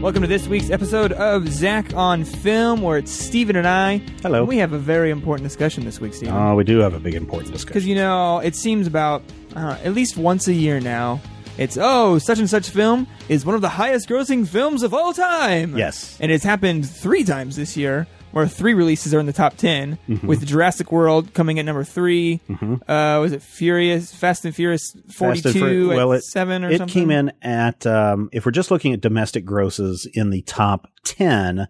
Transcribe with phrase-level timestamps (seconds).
[0.00, 3.98] Welcome to this week's episode of Zach on Film, where it's Steven and I.
[4.22, 4.44] Hello.
[4.44, 6.34] We have a very important discussion this week, Steven.
[6.34, 7.68] Oh, we do have a big important discussion.
[7.68, 9.22] Because, you know, it seems about
[9.54, 11.20] uh, at least once a year now,
[11.58, 15.12] it's, oh, such and such film is one of the highest grossing films of all
[15.12, 15.76] time.
[15.76, 16.16] Yes.
[16.18, 19.98] And it's happened three times this year, where three releases are in the top 10,
[20.08, 20.26] Mm-hmm.
[20.26, 22.40] with Jurassic World coming at number 3
[22.86, 26.70] Uh, was it Furious, Fast and Furious 42 and Fur- at well, it, 7 or
[26.70, 26.88] it something?
[26.88, 30.86] It came in at, um, if we're just looking at domestic grosses in the top
[31.04, 31.66] 10,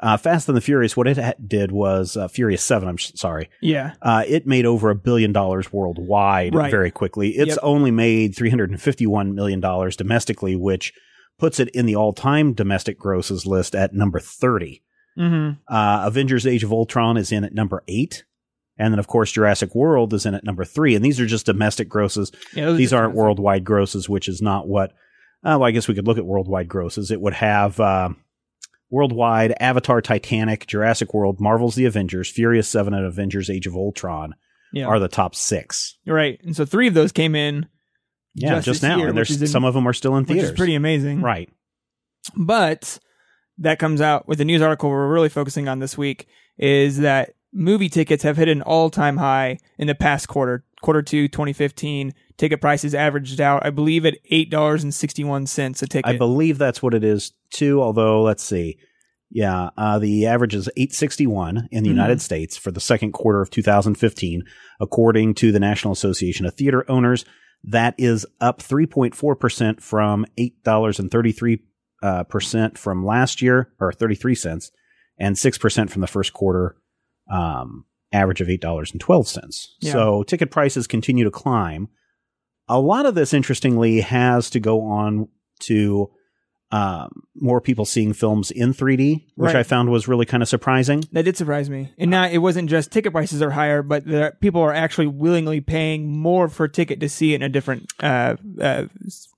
[0.00, 3.12] uh, Fast and the Furious, what it ha- did was, uh, Furious 7, I'm sh-
[3.16, 3.94] sorry, Yeah.
[4.00, 6.70] uh, it made over a billion dollars worldwide Right.
[6.70, 7.30] very quickly.
[7.30, 7.58] It's Yep.
[7.62, 10.92] only made $351 million domestically, which
[11.38, 14.82] puts it in the all time domestic grosses list at number 30.
[15.18, 18.24] Hmm Uh, Avengers Age of Ultron is in at number 8.
[18.80, 20.94] And then, of course, Jurassic World is in at number 3.
[20.94, 22.30] And these are just domestic grosses.
[22.54, 23.18] Yeah, these aren't domestic.
[23.24, 24.92] worldwide grosses, which is not what.
[25.42, 27.10] Uh, well, I guess we could look at worldwide grosses.
[27.10, 28.10] It would have uh,
[28.90, 34.34] worldwide Avatar, Titanic, Jurassic World, Marvel's The Avengers, Furious Seven, and Avengers: Age of Ultron
[34.72, 34.86] Yeah.
[34.86, 35.96] are the top six.
[36.06, 36.40] Right.
[36.44, 37.66] And so three of those came in,
[38.34, 40.28] Yeah, Just just, now, year, and there's in- some of them are still in which
[40.28, 40.50] theaters.
[40.50, 41.20] is pretty amazing.
[41.20, 41.50] right.
[42.36, 42.98] But
[43.58, 47.34] that comes out with the news article we're really focusing on this week is that
[47.52, 52.14] movie tickets have hit an all-time high in the past quarter, quarter two, 2015.
[52.36, 56.08] Ticket prices averaged out, I believe, at eight dollars and sixty-one cents a ticket.
[56.08, 57.82] I believe that's what it is too.
[57.82, 58.78] Although, let's see.
[59.30, 61.94] Yeah, uh, the average is 861 in the Mhm.
[61.94, 64.42] United States for the second quarter of 2015,
[64.80, 67.24] according to the National Association of Theater Owners.
[67.64, 71.60] That is up 3.4% from $8.33
[72.02, 74.70] uh, percent from last year, or 33 cents,
[75.18, 76.76] and 6% from the first quarter
[77.30, 79.66] um, average of $8.12.
[79.80, 79.92] Yeah.
[79.92, 81.88] So ticket prices continue to climb.
[82.68, 85.28] A lot of this, interestingly, has to go on
[85.60, 86.10] to
[86.70, 89.56] um, more people seeing films in 3D, which Right.
[89.56, 91.02] I found was really kind of surprising.
[91.12, 91.92] that did surprise me.
[91.96, 95.62] And now it wasn't just ticket prices are higher, but there, people are actually willingly
[95.62, 98.84] paying more for a ticket to see it in a different uh, uh,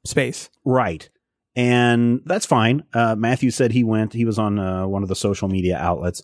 [0.05, 0.51] space.
[0.65, 1.09] Right.
[1.57, 2.85] And that's fine.
[2.95, 6.23] Uh, Matthew said he went, he was on uh, one of the social media outlets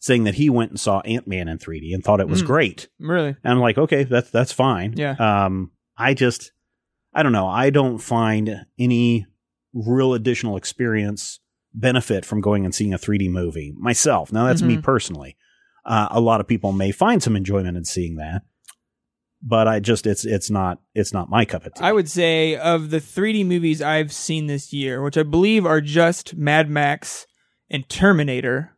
[0.00, 2.46] saying that he went and saw Ant Man in 3D and thought it was Mm.
[2.46, 2.88] great.
[2.98, 3.28] Really?
[3.28, 4.94] And I'm like, okay, that's, that's fine.
[4.96, 5.12] Yeah.
[5.18, 6.52] Um, I just,
[7.14, 7.46] I don't know.
[7.46, 9.26] I don't find any
[9.72, 11.40] real additional experience
[11.72, 14.32] benefit from going and seeing a 3D movie myself.
[14.32, 14.82] Now, that's me Mhm.
[14.82, 15.36] personally.
[15.86, 18.42] Uh, a lot of people may find some enjoyment in seeing that,
[19.46, 21.84] but I just, it's, it's not, it's not my cup of tea.
[21.84, 25.80] I would say of the 3D movies I've seen this year, which I believe are
[25.80, 27.26] just Mad Max
[27.68, 28.70] and Terminator,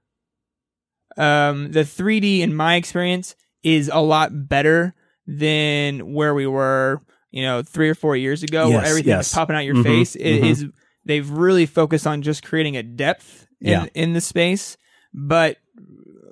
[1.17, 4.95] um, the 3D in my experience is a lot better
[5.27, 7.01] than where we were,
[7.31, 9.31] you know, three or four years ago, where everything yes.
[9.31, 10.15] was popping out your Mhm, face.
[10.15, 10.51] It mhm.
[10.51, 10.65] is
[11.05, 13.87] they've really focused on just creating a depth in, Yeah.
[13.95, 14.77] in the space.
[15.15, 15.57] But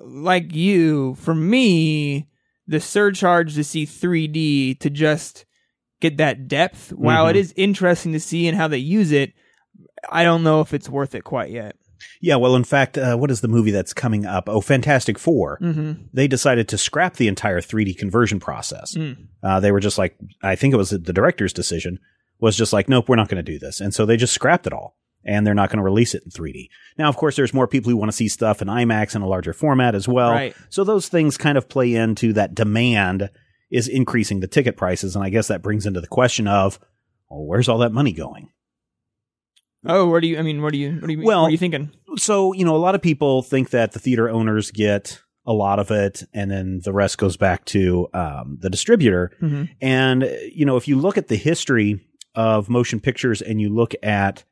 [0.01, 2.27] like you, for me,
[2.67, 5.45] the surcharge to see 3D to just
[6.01, 7.29] get that depth, while Mhm.
[7.31, 9.33] it is interesting to see and how they use it,
[10.09, 11.75] I don't know if it's worth it quite yet.
[12.21, 14.47] Yeah, well, in fact, uh, what is the movie that's coming up?
[14.47, 15.91] Oh, Fantastic 4 Mm-hmm.
[16.13, 18.95] They decided to scrap the entire 3D conversion process.
[18.95, 19.27] Mm.
[19.43, 21.99] Uh, they were just like, I think it was the director's decision,
[22.39, 23.79] was just like, nope, we're not going to do this.
[23.79, 24.97] And so they just scrapped it all.
[25.25, 26.67] And they're not going to release it in 3D.
[26.97, 29.27] Now, of course, there's more people who want to see stuff in IMAX in a
[29.27, 30.31] larger format as well.
[30.31, 30.55] Right.
[30.69, 33.29] So those things kind of play into that demand
[33.71, 35.15] is increasing the ticket prices.
[35.15, 36.79] And I guess that brings into the question of,
[37.29, 38.49] well, where's all that money going?
[39.87, 40.39] Oh, where do you?
[40.39, 40.93] I mean, where do you?
[40.93, 41.23] What do you?
[41.23, 41.91] Well- what are you thinking?
[42.17, 45.79] so you know a lot of people think that the theater owners get a lot
[45.79, 49.63] of it and then the rest goes back to um, the distributor Mm-hmm.
[49.81, 50.23] and
[50.53, 51.99] you know if you look at the history
[52.33, 54.45] of motion pictures and you look at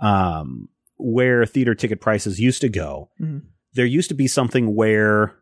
[0.00, 3.42] um, where theater ticket prices used to go Mhm.
[3.74, 5.34] there used to be something where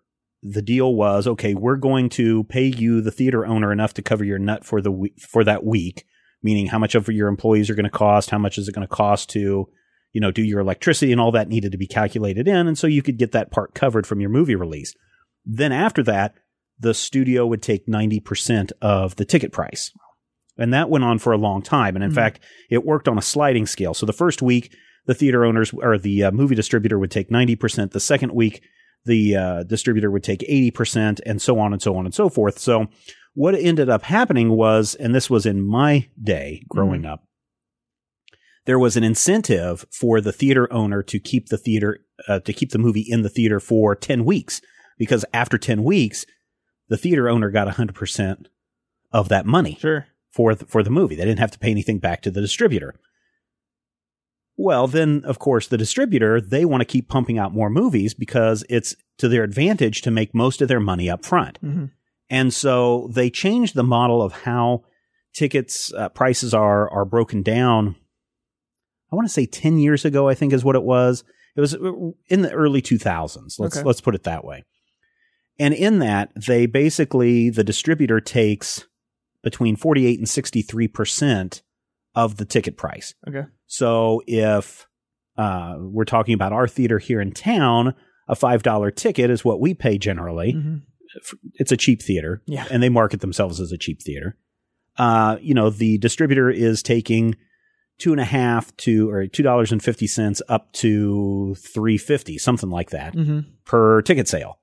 [0.42, 4.24] the deal was okay we're going to pay you the theater owner enough to cover
[4.24, 6.04] your nut for the week for that week
[6.42, 8.86] meaning how much of your employees are going to cost how much is it going
[8.86, 9.66] to cost to
[10.12, 12.86] you know do your electricity and all that needed to be calculated in and so
[12.86, 14.94] you could get that part covered from your movie release
[15.44, 16.34] then after that
[16.78, 19.90] the studio would take 90% of the ticket price
[20.58, 21.94] And that went on for a long time.
[21.96, 22.14] And in Mhm.
[22.14, 23.92] fact, it worked on a sliding scale.
[23.94, 24.74] So the first week,
[25.06, 27.92] the theater owners or the uh, movie distributor would take 90%.
[27.92, 28.62] The second week,
[29.04, 32.58] the uh, distributor would take 80% and so on and so on and so forth.
[32.58, 32.86] So
[33.34, 37.22] what ended up happening was, and this was in my day growing up,
[38.64, 42.70] there was an incentive for the theater owner to keep the theater, uh, to keep
[42.72, 44.60] the movie in the theater for 10 weeks.
[44.98, 46.24] Because after 10 weeks,
[46.88, 48.46] the theater owner got 100%
[49.12, 50.06] of that money Sure.
[50.36, 51.16] For the, for the movie.
[51.16, 52.94] They didn't have to pay anything back to the distributor.
[54.58, 58.64] Well, then of course the distributor, they want to keep pumping out more movies because
[58.68, 61.58] it's to their advantage to make most of their money up front.
[61.62, 61.90] Mhm.
[62.28, 64.84] And so they changed the model of how
[65.34, 67.96] tickets uh, prices are are broken down.
[69.12, 71.24] I want to say 10 years ago I think is what it was.
[71.56, 71.92] It was uh,
[72.28, 73.58] in the early 2000s.
[73.58, 73.84] Let's Okay.
[73.86, 74.64] let's put it that way.
[75.58, 78.86] And in that, they basically the distributor takes
[79.46, 81.62] between 48 and 63%
[82.16, 83.14] of the ticket price.
[83.28, 83.44] Okay.
[83.66, 84.88] So if
[85.38, 87.94] uh, we're talking about our theater here in town,
[88.28, 90.52] a $5 ticket is what we pay generally.
[90.52, 90.82] Mhm.
[91.54, 92.42] It's a cheap theater.
[92.46, 92.66] Yeah.
[92.72, 94.36] And they market themselves as a cheap theater.
[94.98, 97.36] Uh, you know, the distributor is taking
[97.98, 102.36] two and a half to or two dollars and fifty cents up to three fifty,
[102.36, 103.44] something like that Mhm.
[103.64, 104.58] per ticket sale.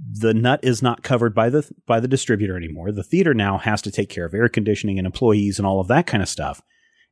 [0.00, 2.92] The nut is not covered by the by the distributor anymore.
[2.92, 5.88] The theater now has to take care of air conditioning and employees and all of
[5.88, 6.62] that kind of stuff.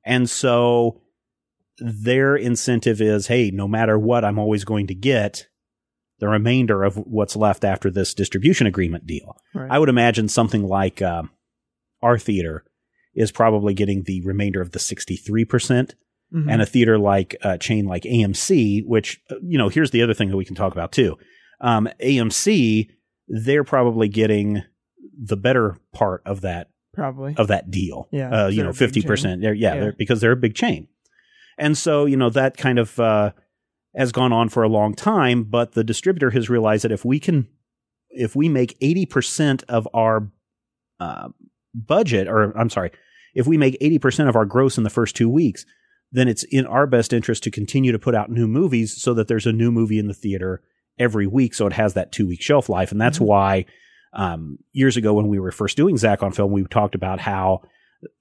[0.04, 1.00] And so
[1.78, 5.48] their incentive is, hey, no matter what, I'm always going to get
[6.20, 9.36] the remainder of what's left after this distribution agreement deal.
[9.54, 9.70] Right.
[9.70, 11.24] I would imagine something like uh,
[12.02, 12.64] our theater
[13.14, 15.94] is probably getting the remainder of the 63%, percent
[16.34, 16.50] Mhm.
[16.50, 20.12] and a theater like a chain like AMC, which, uh, you know, here's the other
[20.14, 21.16] thing that we can talk about too.
[21.60, 22.90] Um, AMC,
[23.28, 24.62] they're probably getting
[25.18, 27.34] the better part of that probably.
[27.36, 28.08] of that deal.
[28.12, 29.42] Yeah, Uh, you know, fifty percent.
[29.42, 29.74] Yeah, Yeah.
[29.76, 30.88] They're, because they're a big chain,
[31.58, 33.32] and so you know that kind of uh,
[33.94, 35.44] has gone on for a long time.
[35.44, 37.48] But the distributor has realized that if we can,
[38.10, 40.30] if we make eighty percent of our
[41.00, 41.28] uh,
[41.74, 42.90] budget, or I'm sorry,
[43.34, 45.64] if we make eighty percent of our gross in the first two weeks,
[46.12, 49.28] then it's in our best interest to continue to put out new movies so that
[49.28, 50.62] there's a new movie in the theater
[50.98, 53.26] every week, so it has that two week shelf life, and that's Mhm.
[53.26, 53.64] why
[54.12, 57.60] um, years ago when we were first doing Zach on film, we talked about how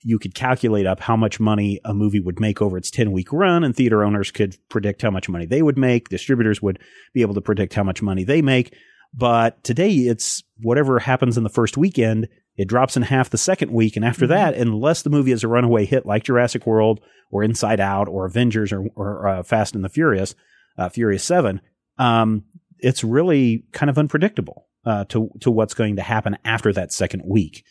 [0.02, 3.32] you could calculate up how much money a movie would make over its 10 week
[3.32, 6.10] run, and theater owners could predict how much money they would make.
[6.10, 6.80] Distributors would
[7.14, 8.74] be able to predict how much money they make.
[9.14, 13.72] But today it's whatever happens in the first weekend, it drops in half the second
[13.72, 13.96] week.
[13.96, 14.30] And after Mhm.
[14.30, 17.00] that, unless the movie is a runaway hit like Jurassic World
[17.32, 20.36] or Inside Out or Avengers or, or uh, Fast and the Furious,
[20.78, 21.62] uh, Furious 7,
[21.98, 22.44] um,
[22.80, 27.24] it's really kind of unpredictable uh, to to what's going to happen after that second
[27.26, 27.64] week.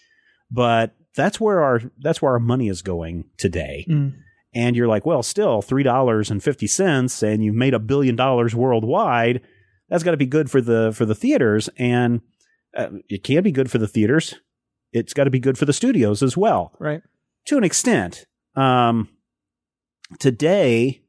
[0.50, 3.86] But that's where our that's where our money is going today.
[3.88, 4.14] Mm.
[4.56, 8.16] And you're like, well, still three dollars and fifty cents, and you've made a billion
[8.16, 9.40] dollars worldwide.
[9.88, 12.20] That's got to be good for the for the theaters, and
[12.76, 14.34] uh, it can be good for the theaters.
[14.92, 17.02] It's got to be good for the studios as well Right.
[17.46, 18.26] to an extent.
[18.54, 19.08] Um,
[20.20, 21.02] today,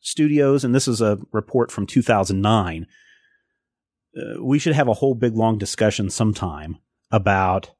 [0.00, 2.86] studios, and this is a report from 2009,
[4.16, 6.78] uh, we should have a whole big long discussion sometime
[7.10, 7.70] about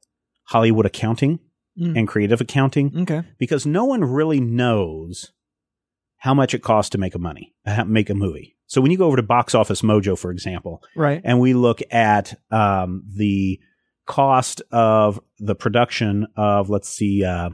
[0.45, 1.39] Hollywood accounting
[1.79, 1.95] Mm.
[1.95, 3.21] and creative accounting Okay.
[3.37, 5.31] because no one really knows
[6.17, 8.55] how much it costs to make a money, uh, make a movie.
[8.65, 11.21] So when you go over to Box Office Mojo, for example, Right.
[11.23, 13.59] and we look at um, the
[14.07, 17.49] cost of the production of let's see uh,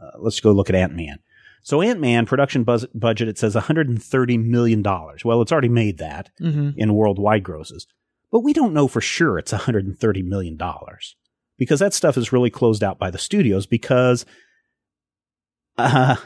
[0.00, 1.18] uh, let's go look at ant-man
[1.62, 5.24] so ant-man production buzz- budget it says 130 million dollars.
[5.24, 7.86] Well it's already made that hmm in worldwide grosses.
[8.30, 11.16] But we don't know for sure it's 130 million dollars
[11.56, 14.24] because that stuff is really closed out by the studios because
[15.76, 16.16] uh,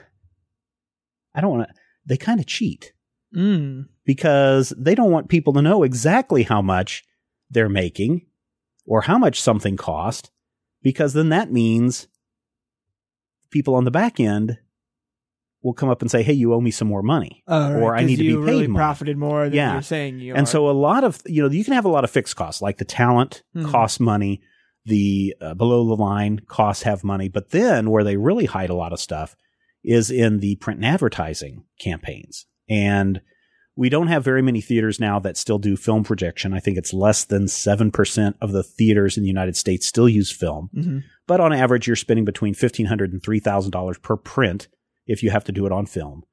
[1.35, 1.75] i don't want to
[2.05, 2.93] they kind of cheat.
[3.35, 3.87] Mm.
[4.05, 7.03] because they don't want people to know exactly how much
[7.49, 8.27] they're making
[8.85, 10.31] or how much something cost
[10.83, 12.09] because then that means
[13.51, 14.59] people on the back end
[15.63, 18.05] will come up and say hey you owe me some more money right, Or I
[18.05, 18.81] need to be paid really more.
[18.81, 19.73] profited more than Yeah.
[19.75, 20.51] you're saying you and are.
[20.51, 22.79] so a lot of you know you can have a lot of fixed costs like
[22.79, 23.71] the talent Mhm.
[23.71, 24.41] costs money
[24.85, 28.75] the uh, below the line costs have money but then where they really hide a
[28.75, 29.37] lot of stuff
[29.85, 33.21] is in the print and advertising campaigns and
[33.75, 36.93] we don't have very many theaters now that still do film projection i think it's
[36.93, 41.03] less than 7% of the theaters in the united states still use film Mhm.
[41.29, 44.67] but on average you're spending between $1500 and $3000 per print
[45.07, 46.25] if you have to do it on film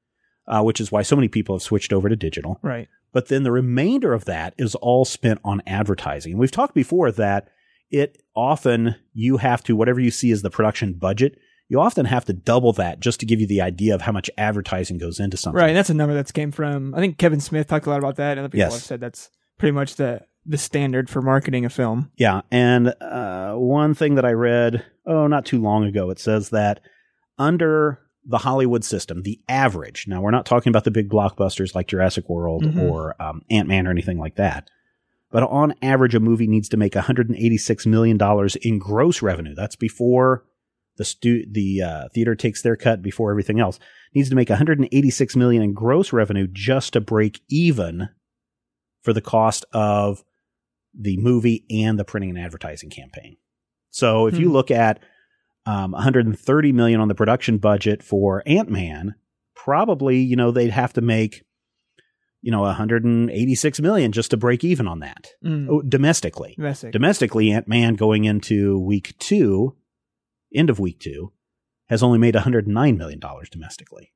[0.46, 2.88] uh, which is why so many people have switched over to digital right.
[3.12, 6.32] but then the remainder of that is all spent on advertising.
[6.32, 7.48] And we've talked before that
[7.90, 12.24] it often you have to whatever you see as the production budget, you often have
[12.26, 15.36] to double that just to give you the idea of how much advertising goes into
[15.36, 15.60] something.
[15.60, 16.94] Right, and that's a number that's came from.
[16.94, 18.74] I think Kevin Smith talked a lot about that, and other people Yes.
[18.74, 22.10] have said that's pretty much the the standard for marketing a film.
[22.16, 26.50] Yeah, and uh, one thing that I read, oh, not too long ago, it says
[26.50, 26.80] that
[27.38, 30.06] under the Hollywood system, the average.
[30.06, 32.82] Now, we're not talking about the big blockbusters like Jurassic World Mhm.
[32.82, 34.68] or um, Ant Man or anything like that.
[35.30, 39.54] But on average, a movie needs to make 186 million dollars in gross revenue.
[39.54, 40.44] That's before
[40.96, 43.78] the stu- the uh, theater takes their cut, before everything else.
[44.14, 48.08] Needs to make 186 million in gross revenue just to break even
[49.02, 50.24] for the cost of
[50.92, 53.36] the movie and the printing and advertising campaign.
[53.90, 54.52] So if you Hmm.
[54.52, 55.00] look at
[55.66, 59.14] um, 130 million on the production budget for Ant Man,
[59.54, 61.44] probably you know they'd have to make
[62.42, 65.68] you know 186 million just to break even on that Mm.
[65.70, 66.54] oh, domestically.
[66.56, 66.92] Domestic.
[66.92, 69.76] Domestically, Ant Man going into week two,
[70.54, 71.32] end of week two,
[71.88, 74.12] has only made 109 million dollars domestically.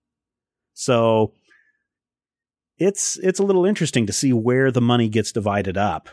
[0.72, 1.34] So
[2.78, 6.08] it's it's a little interesting to see where the money gets divided up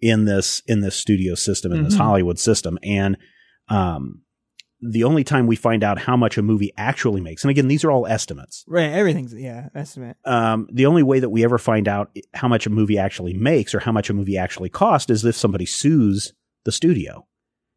[0.00, 1.98] in this in this studio system in this Mhm.
[1.98, 3.16] Hollywood system and
[3.68, 4.22] um
[4.80, 7.82] the only time we find out how much a movie actually makes and again these
[7.84, 10.16] are all estimates right, everything's yeah estimate.
[10.24, 13.74] um, the only way that we ever find out how much a movie actually makes
[13.74, 16.32] or how much a movie actually costs is if somebody sues
[16.64, 17.26] the studio.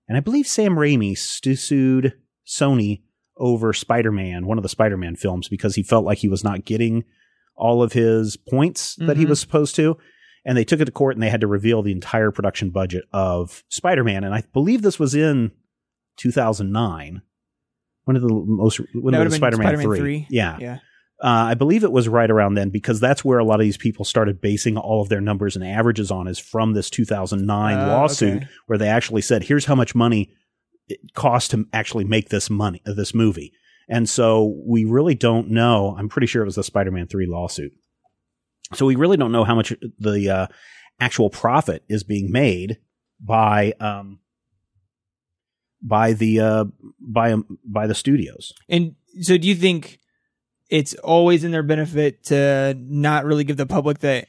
[0.08, 2.13] And I believe Sam Raimi stu- sued
[2.48, 3.03] Sony
[3.38, 6.44] over Spider Man, one of the Spider Man films, because he felt like he was
[6.44, 7.03] not getting
[7.56, 9.29] all of his points that he Mhm.
[9.29, 9.98] was supposed to.
[10.46, 13.03] And they took it to court and they had to reveal the entire production budget
[13.13, 14.24] of Spider Man.
[14.24, 15.51] And I believe this was in
[16.19, 17.21] 2009.
[18.05, 19.99] One of the most, when That the Spider Man Spider-Man 3.
[19.99, 20.27] 3.
[20.29, 20.57] Yeah.
[20.59, 20.77] Yeah.
[21.21, 23.77] Uh, I believe it was right around then because that's where a lot of these
[23.77, 27.88] people started basing all of their numbers and averages on is from this 2009 Uh,
[27.88, 28.47] lawsuit okay.
[28.67, 30.31] where they actually said, here's how much money
[30.88, 33.51] it cost to actually make this money, uh, this movie.
[33.89, 35.95] And so we really don't know.
[35.97, 37.73] I'm pretty sure it was the Spider-Man 3 lawsuit.
[38.73, 40.47] So we really don't know how much the uh,
[40.99, 42.77] actual profit is being made
[43.19, 44.19] by um,
[45.81, 46.65] by the uh,
[47.00, 48.53] by by the studios.
[48.67, 50.00] And so, do you think
[50.69, 54.25] it's always in their benefit to not really give the public the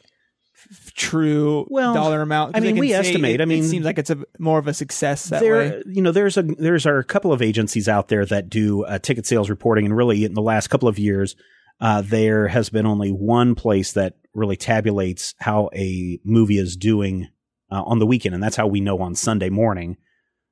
[0.70, 2.56] f- true Well, dollar amount?
[2.56, 4.74] I mean, we estimate, It, I mean- it seems like it's a more of a
[4.74, 5.82] success that there, way.
[5.86, 8.98] you know, there's a there's are a couple of agencies out there that do uh,
[8.98, 11.36] ticket sales reporting, and really in the last couple of years,
[11.80, 17.28] uh, there has been only one place that really tabulates how a movie is doing
[17.70, 19.96] uh, on the weekend, and that's how we know on Sunday morning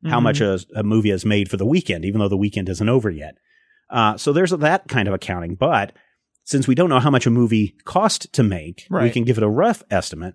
[0.05, 0.23] how Mhm.
[0.23, 3.11] much a, a movie is made for the weekend, even though the weekend isn't over
[3.11, 3.37] yet.
[3.91, 5.93] Uh, so there's that kind of accounting, but
[6.45, 9.43] since we don't know how much a movie cost to make, we can give it
[9.45, 10.35] a rough estimate.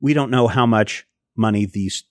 [0.00, 2.04] We don't know how much money these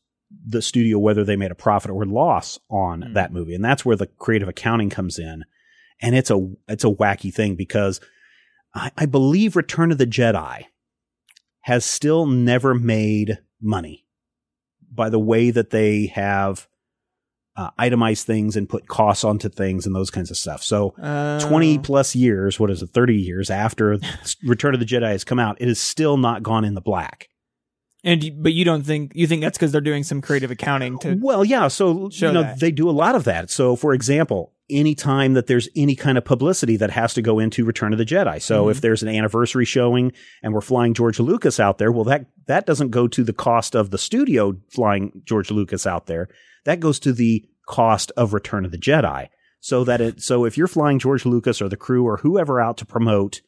[0.46, 3.14] the studio whether they made a profit or loss on Mm.
[3.16, 5.44] that movie, and that's where the creative accounting comes in.
[6.02, 8.00] And it's a it's a wacky thing because
[8.76, 10.66] I, I believe Return of the Jedi
[11.62, 14.06] has still never made money
[14.92, 16.68] by the way that they have
[17.60, 20.64] uh, itemized things and put costs onto things and those kinds of stuff.
[20.64, 23.98] So Uh, 20 plus years, what is it, 30 years after
[24.44, 27.28] Return of the Jedi has come out, it has still not gone in the black.
[28.04, 31.18] and but you don't think you think that's because they're doing some creative accounting to
[31.20, 31.68] Well, yeah.
[31.68, 32.60] So, you know, that.
[32.62, 33.50] they do a lot of that.
[33.50, 37.66] So, for example, anytime that there's any kind of publicity that has to go into
[37.66, 38.42] Return of the Jedi.
[38.42, 38.72] So, Mhm.
[38.72, 40.12] if there's an anniversary showing
[40.44, 43.76] and we're flying George Lucas out there, well, that, that doesn't go to the cost
[43.76, 46.28] of the studio flying George Lucas out there.
[46.66, 49.28] That goes to the cost of Return of the Jedi.
[49.62, 52.78] So that it, so if you're flying George Lucas or the crew or whoever out
[52.78, 53.42] to promote,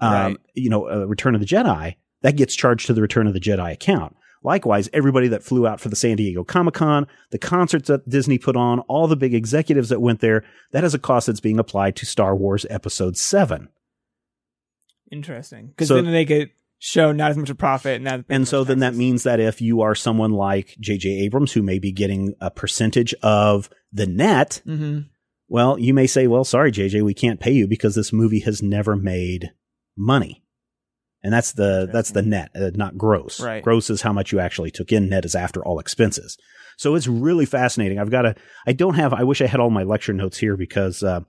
[0.00, 0.36] um, Right.
[0.54, 3.40] you know, uh, Return of the Jedi, that gets charged to the Return of the
[3.40, 4.16] Jedi account.
[4.44, 8.38] Likewise, everybody that flew out for the San Diego Comic Con, the concerts that Disney
[8.38, 11.58] put on, all the big executives that went there, that is a cost that's being
[11.58, 13.68] applied to Star Wars Episode 7.
[15.10, 18.64] interesting because So- then they could show not as much a profit and And so
[18.64, 21.08] then that means that if you are someone like J.J.
[21.24, 25.00] Abrams, who may be getting a percentage of the net, hmm
[25.46, 28.62] well, you may say, well, sorry, JJ, we can't pay you because this movie has
[28.62, 29.52] never made
[29.96, 30.42] money.
[31.24, 33.40] And that's the, that's the net, uh, not gross.
[33.40, 33.64] Right.
[33.64, 35.08] Gross is how much you actually took in.
[35.08, 36.36] Net is after all expenses.
[36.76, 37.98] So it's really fascinating.
[37.98, 38.34] I've got a,
[38.66, 41.20] I don't have, I wish I had all my lecture notes here because, uh,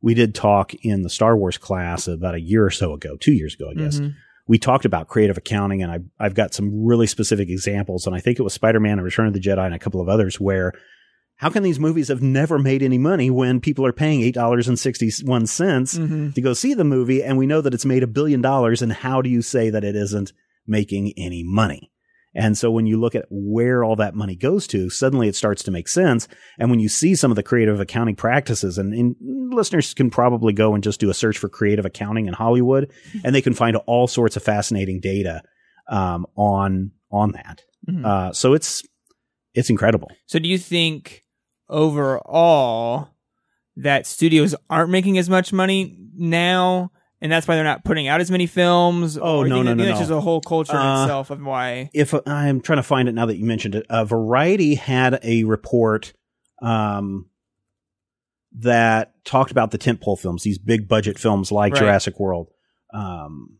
[0.00, 3.32] we did talk in the Star Wars class about a year or so ago, two
[3.32, 4.14] years ago, I guess Mhm.
[4.46, 8.06] we talked about creative accounting and I, I've got some really specific examples.
[8.06, 10.08] And I think it was Spider-Man and Return of the Jedi and a couple of
[10.08, 10.72] others where
[11.38, 16.34] how can these movies have never made any money when people are paying $8.61 Mhm.
[16.34, 17.22] to go see the movie?
[17.22, 18.82] And we know that it's made a billion dollars.
[18.82, 20.32] And how do you say that it isn't
[20.66, 21.90] making any money?
[22.34, 25.62] And so when you look at where all that money goes to, suddenly it starts
[25.64, 26.28] to make sense.
[26.58, 29.16] And when you see some of the creative accounting practices, and, and
[29.52, 32.90] listeners can probably go and just do a search for creative accounting in Hollywood,
[33.24, 35.42] and they can find all sorts of fascinating data
[35.90, 37.62] um, on on that.
[37.88, 38.04] Mhm.
[38.04, 38.82] Uh, so it's
[39.54, 40.10] it's incredible.
[40.26, 41.24] So do you think
[41.68, 43.08] overall
[43.76, 48.20] that studios aren't making as much money now and that's why they're not putting out
[48.20, 49.18] as many films?
[49.18, 49.90] Oh, Or no, no, no, no.
[49.98, 51.90] just a whole culture in Uh, itself of why.
[51.92, 55.42] if I'm trying to find it now that you mentioned it, uh, Variety had a
[55.44, 56.12] report
[56.62, 57.26] um,
[58.52, 61.80] that talked about the tentpole films, these big budget films like Right.
[61.80, 62.50] Jurassic World,
[62.94, 63.58] um,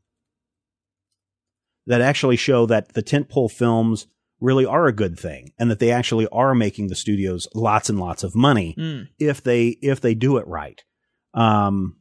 [1.87, 4.07] that actually show that the tentpole films
[4.41, 7.99] really are a good thing, and that they actually are making the studios lots and
[7.99, 9.09] lots of money Mm.
[9.19, 10.83] if they if they do it right.
[11.35, 11.97] Um,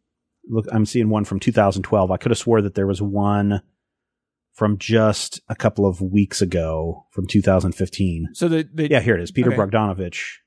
[0.48, 2.12] look, I'm seeing one from 2012.
[2.12, 3.62] I could have swore that there was one
[4.54, 8.30] from just a couple of weeks ago from 2015.
[8.34, 9.30] So the, the Yeah, here it is.
[9.32, 9.58] Peter Okay.
[9.58, 10.38] Bogdanovich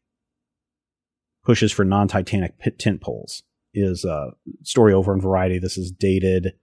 [1.44, 3.42] pushes for non-Titanic pit tent poles.
[3.72, 4.32] Is a
[4.64, 5.60] story over in Variety.
[5.60, 6.54] This is dated.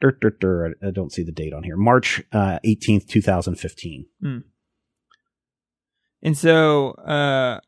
[0.00, 1.76] Dur, dur, dur, I I don't see the date on here.
[1.76, 4.06] March uh, 18th, 2015.
[6.22, 7.60] And so, uh,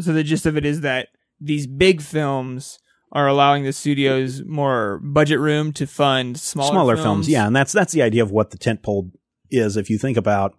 [0.00, 1.08] so the gist of it is that
[1.40, 2.78] these big films
[3.12, 7.04] are allowing the studios more budget room to fund smaller, smaller films.
[7.26, 7.28] films.
[7.28, 9.10] Yeah, and that's that's the idea of what the tent pole
[9.50, 9.76] is.
[9.76, 10.54] If you think about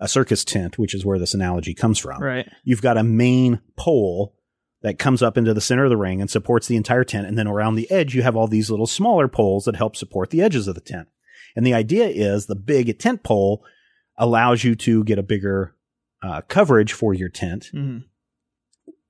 [0.00, 2.48] a circus tent, which is where this analogy comes from, Right.
[2.64, 4.34] you've got a main pole
[4.82, 7.38] that comes up into the center of the ring and supports the entire tent, and
[7.38, 10.42] then around the edge you have all these little smaller poles that help support the
[10.42, 11.08] edges of the tent.
[11.56, 13.64] And the idea is the big tent pole
[14.16, 15.74] allows you to get a bigger
[16.22, 17.98] uh, coverage for your tent, hmm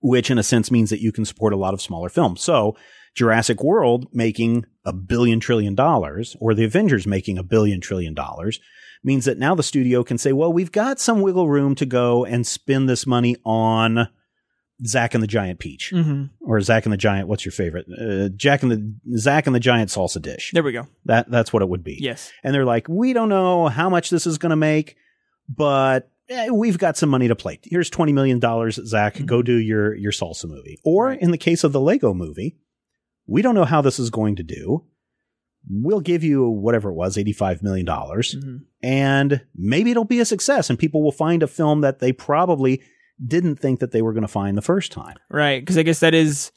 [0.03, 2.43] which in a sense means that you can support a lot of smaller films.
[2.43, 2.77] So
[3.15, 8.59] Jurassic World making a billion trillion dollars or the Avengers making a billion trillion dollars
[9.05, 12.25] means that now the studio can say, well, we've got some wiggle room to go
[12.25, 14.09] and spend this money on
[14.85, 17.29] Zack and the Giant Peach hmm or Zack and the Giant.
[17.29, 17.87] What's your favorite?
[17.89, 20.51] Uh, Jack and the Zack and the Giant salsa dish.
[20.53, 20.87] There we go.
[21.05, 21.99] That that's what it would be.
[22.01, 22.33] Yes.
[22.43, 24.97] And they're like, we don't know how much this is going to make,
[25.49, 27.61] but eh, we've got some money to play.
[27.63, 29.15] Here's $20 million, Zach.
[29.15, 29.27] Mm-hmm.
[29.27, 30.79] Go do your, your salsa movie.
[30.85, 32.57] Or in the case of the Lego movie,
[33.27, 34.85] we don't know how this is going to do.
[35.71, 40.69] We'll give you whatever it was, $85 million, hmm and maybe it'll be a success
[40.69, 42.83] and people will find a film that they probably
[43.25, 45.17] didn't think that they were going to find the first time.
[45.31, 45.61] Right.
[45.61, 46.53] Because I guess that is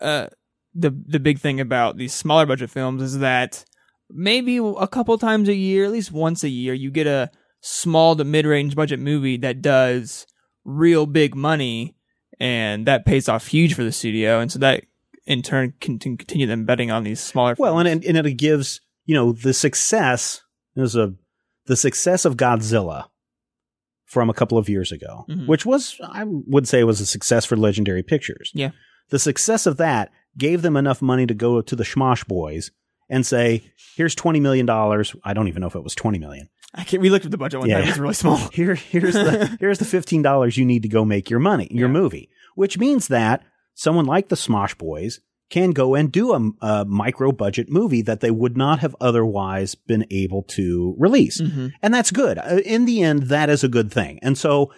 [0.00, 0.28] uh,
[0.74, 3.64] the the big thing about these smaller budget films is that
[4.10, 8.16] maybe a couple times a year, at least once a year, you get a small
[8.16, 10.26] to mid range budget movie that does
[10.64, 11.96] real big money,
[12.40, 14.84] and that pays off huge for the studio, and so that
[15.26, 17.54] in turn can, can continue them betting on these smaller.
[17.58, 18.04] Well, films.
[18.06, 20.42] and, and it gives, you know, the success
[20.76, 21.14] is a,
[21.66, 23.06] the success of Godzilla
[24.14, 25.46] from a couple of years ago, Mhm.
[25.46, 28.50] which was, I would say was a success for Legendary Pictures.
[28.54, 28.70] Yeah.
[29.10, 32.70] The success of that gave them enough money to go to the Smosh boys
[33.10, 33.62] and say,
[33.96, 34.66] here's $20 million.
[34.70, 36.48] I don't even know if it was 20 million.
[36.74, 37.80] I can't, we looked at the budget one Yeah.
[37.80, 38.36] time; was really small.
[38.52, 41.86] Here, here's the here's the fifteen dollars you need to go make your money, your
[41.88, 41.92] Yeah.
[41.92, 42.28] movie.
[42.56, 47.30] Which means that someone like the Smosh Boys can go and do a, a micro
[47.30, 51.72] budget movie that they would not have otherwise been able to release, Mhm.
[51.82, 52.38] and that's good.
[52.38, 54.18] Uh, In the end, that is a good thing.
[54.22, 54.72] And so,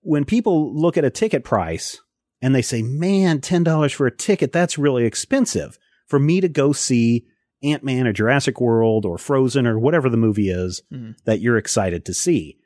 [0.00, 1.98] when people look at a ticket price
[2.40, 6.48] and they say, "Man, ten dollars for a ticket, that's really expensive for me to
[6.48, 7.26] go see."
[7.60, 11.16] Ant Man or Jurassic World or Frozen or whatever the movie is Mhm.
[11.24, 12.56] that you're excited to see.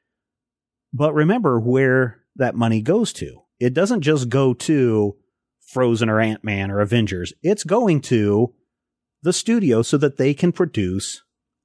[0.93, 3.39] But remember where that money goes to.
[3.59, 5.17] It doesn't just go to
[5.73, 8.53] Frozen or Ant Man or Avengers, it's going to
[9.23, 11.23] the studio so that they can produce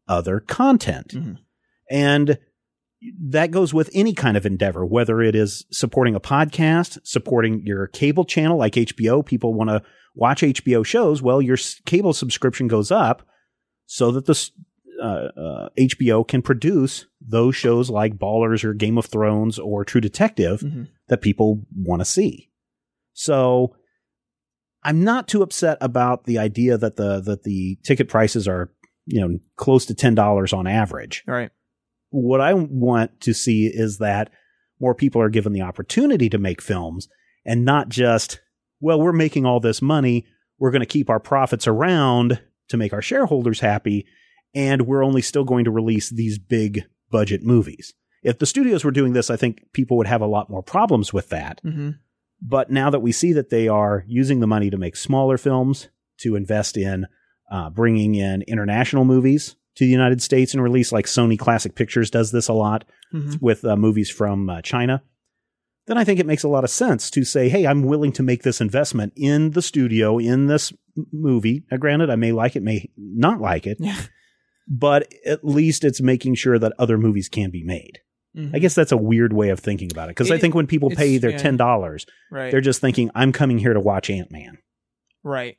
[0.08, 1.10] other content.
[1.10, 1.38] Mhm.
[1.89, 2.38] And
[3.30, 7.88] that goes with any kind of endeavor, whether it is supporting a podcast, supporting your
[7.88, 9.22] cable channel like HBO.
[9.22, 9.84] People want to
[10.15, 11.22] watch HBO shows.
[11.22, 13.28] Well, your cable subscription goes up
[13.86, 14.50] so that the
[15.02, 20.02] uh, uh, HBO can produce those shows like Ballers or Game of Thrones or True
[20.02, 20.88] Detective Mhm.
[21.10, 22.50] that people want to see.
[23.13, 23.76] So
[24.84, 28.72] I'm not too upset about the idea that the that the ticket prices are
[29.06, 31.52] you know close to ten dollars on average All right.
[32.10, 34.30] what I want to see is that
[34.80, 37.08] more people are given the opportunity to make films
[37.46, 38.42] and not just,
[38.80, 40.26] well, we're making all this money.
[40.60, 44.06] We're going to keep our profits around to make our shareholders happy.
[44.54, 47.94] And we're only still going to release these big budget movies.
[48.22, 51.12] If the studios were doing this, I think people would have a lot more problems
[51.13, 51.60] with that.
[51.63, 51.92] hmm
[52.41, 55.89] But now that we see that they are using the money to make smaller films,
[56.19, 57.08] to invest in
[57.52, 62.10] uh, bringing in international movies to the United States and release, like Sony Classic Pictures
[62.12, 63.41] does this a lot Mhm.
[63.41, 65.02] with uh, movies from uh, China,
[65.86, 68.23] then I think it makes a lot of sense to say, hey, I'm willing to
[68.23, 70.73] make this investment in the studio, in this
[71.13, 71.63] movie.
[71.71, 73.97] Now, granted, I may like it, may not like it, Yeah.
[74.67, 78.00] but at least it's making sure that other movies can be made.
[78.38, 78.52] Mhm.
[78.54, 80.89] I guess that's a weird way of thinking about it because I think when people
[80.91, 82.52] pay their $10, right.
[82.52, 84.58] they're just thinking, I'm coming here to watch Ant Man.
[85.23, 85.58] Right.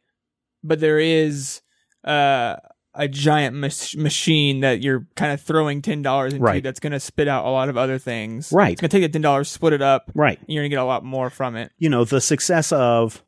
[0.62, 1.60] But there is
[2.04, 2.56] uh,
[2.94, 6.62] a giant mach- machine that you're kind of throwing ten dollars into Right.
[6.62, 8.50] that's going to spit out a lot of other things.
[8.52, 8.72] Right.
[8.72, 10.38] It's going to take the ten dollars, split it up, Right.
[10.38, 11.72] and you're going to get a lot more from it.
[11.78, 13.22] You know, the success of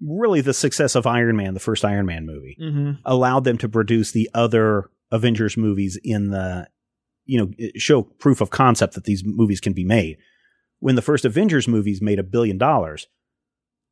[0.00, 2.92] really the success of Iron Man, the first Iron Man movie, Mm-hmm.
[3.04, 6.68] allowed them to produce the other Avengers movies in the,
[7.28, 10.16] you know, show proof of concept that these movies can be made.
[10.80, 13.06] When the first Avengers movies made a billion dollars,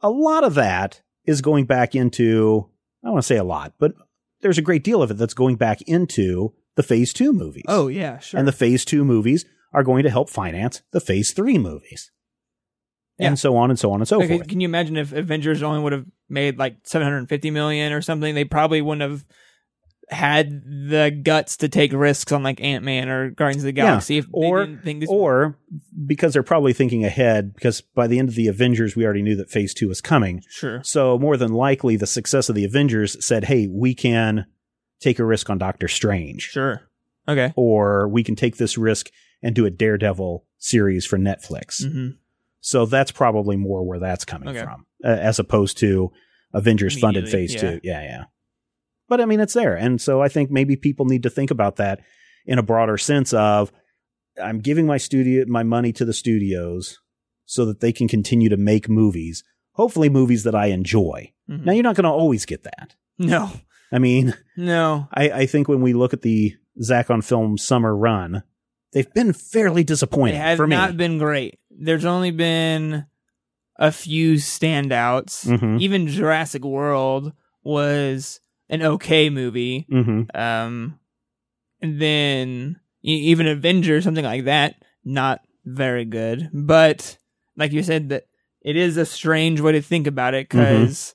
[0.00, 2.68] a lot of that is going back into,
[3.04, 3.92] I don't want to say a lot, but
[4.40, 7.64] there's a great deal of it that's going back into the phase two movies.
[7.68, 8.38] Oh yeah, sure.
[8.38, 12.10] And the phase two movies are going to help finance the phase three movies.
[13.18, 13.28] Yeah.
[13.28, 14.48] And so on and so on and so Okay, forth.
[14.48, 18.34] can you imagine if Avengers only would have made like 750 million or something?
[18.34, 19.24] They probably wouldn't have
[20.08, 23.86] had the guts to take risks on like Ant Man or Guardians of the Yeah,
[23.88, 24.18] Galaxy.
[24.18, 25.58] if or- they didn't this Or
[26.06, 29.34] because they're probably thinking ahead, because by the end of the Avengers, we already knew
[29.36, 30.42] that phase two was coming.
[30.48, 34.46] sure, So more than likely, the success of the Avengers said, hey, we can
[35.00, 36.82] take a risk on Doctor Strange, sure,
[37.28, 39.10] okay, or we can take this risk
[39.42, 41.84] and do a Daredevil series for Netflix.
[41.84, 42.10] hmm
[42.60, 44.62] So that's probably more where that's coming Okay.
[44.62, 46.12] from, uh, as opposed to
[46.54, 47.60] Avengers funded phase yeah.
[47.60, 47.80] two.
[47.82, 48.24] Yeah, yeah.
[49.08, 49.74] But I mean, it's there.
[49.76, 52.00] And so I think maybe people need to think about that
[52.44, 53.70] in a broader sense of
[54.42, 56.98] I'm giving my studio, my money to the studios
[57.44, 61.32] so that they can continue to make movies, hopefully movies that I enjoy.
[61.48, 61.64] Mhm.
[61.64, 62.96] Now, you're not going to always get that.
[63.18, 63.50] no,
[63.92, 67.96] I mean, no, I, I think when we look at the Zach on Film summer
[67.96, 68.42] run,
[68.92, 70.74] they've been fairly They disappointing have for me.
[70.76, 71.58] not been great.
[71.70, 73.06] There's only been
[73.78, 75.46] a few standouts.
[75.46, 75.80] Mhm.
[75.80, 79.86] Even Jurassic World was an okay movie.
[79.88, 80.98] hmm Um,
[81.80, 86.48] and then even Avengers, something like that, not very good.
[86.52, 87.18] But
[87.56, 88.26] like you said, that
[88.62, 91.14] it is a strange way to think about it because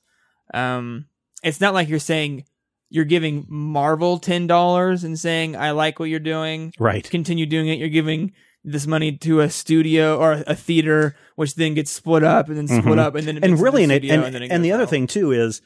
[0.54, 1.06] um,
[1.42, 2.44] it's not like you're saying
[2.88, 7.08] you're giving Marvel ten dollars and saying I like what you're doing, Right.
[7.08, 7.78] continue doing it.
[7.78, 8.32] You're giving
[8.64, 12.68] this money to a studio or a theater, which then gets split up and then
[12.68, 12.98] split Mhm.
[12.98, 15.32] up and then it and really, a and, and, and goes the other thing too
[15.32, 15.60] is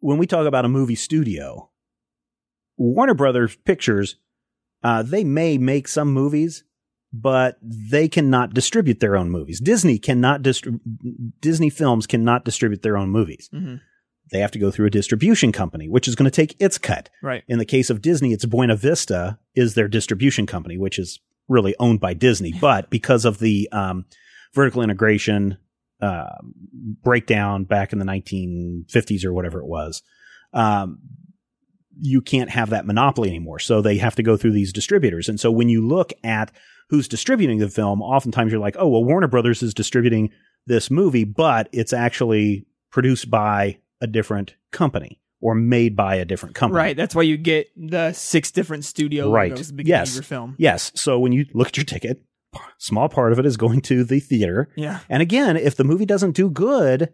[0.00, 1.70] when we talk about a movie studio,
[2.76, 4.16] Warner Brothers Pictures,
[4.82, 6.64] uh, they may make some movies,
[7.12, 9.60] but they cannot distribute their own movies.
[9.60, 10.78] Disney cannot distri-
[11.40, 13.48] Disney Films cannot distribute their own movies.
[13.52, 13.80] Mhm.
[14.30, 17.08] They have to go through a distribution company, which is going to take its cut.
[17.22, 17.42] right?
[17.48, 21.74] In the case of Disney, it's Buena Vista is their distribution company, which is really
[21.80, 22.52] owned by Disney.
[22.60, 24.04] But because of the um,
[24.54, 25.56] vertical integration
[26.00, 26.36] uh,
[27.02, 30.02] breakdown back in the 1950s or whatever it was,
[30.52, 30.98] um,
[32.00, 33.58] you can't have that monopoly anymore.
[33.58, 35.28] So they have to go through these distributors.
[35.28, 36.52] And so when you look at
[36.90, 40.30] who's distributing the film, oftentimes you're like, oh, well, Warner Brothers is distributing
[40.66, 46.54] this movie, but it's actually produced by a different company or made by a different
[46.54, 46.76] company.
[46.78, 46.96] Right.
[46.96, 49.50] That's why you get the six different studio Right.
[49.50, 50.10] logos at the beginning Yes.
[50.10, 50.54] of your film.
[50.58, 50.92] Yes.
[50.94, 52.22] So when you look at your ticket,
[52.78, 54.68] small part of it is going to the theater.
[54.76, 55.00] Yeah.
[55.08, 57.12] And again, if the movie doesn't do good,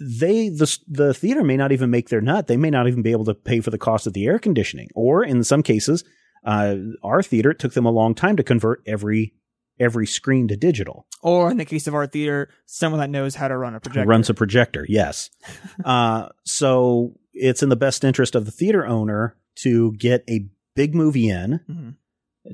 [0.00, 2.46] they the the theater may not even make their nut.
[2.48, 4.88] They may not even be able to pay for the cost of the air conditioning.
[4.94, 6.02] Or in some cases,
[6.44, 9.34] uh, our theater it took them a long time to convert every
[9.78, 11.06] every screen to digital.
[11.22, 14.08] Or in the case of our theater, someone that knows how to run a projector.
[14.08, 15.30] Runs a projector, yes.
[15.84, 20.94] uh, so it's in the best interest of the theater owner to get a big
[20.94, 21.94] movie in, Mhm.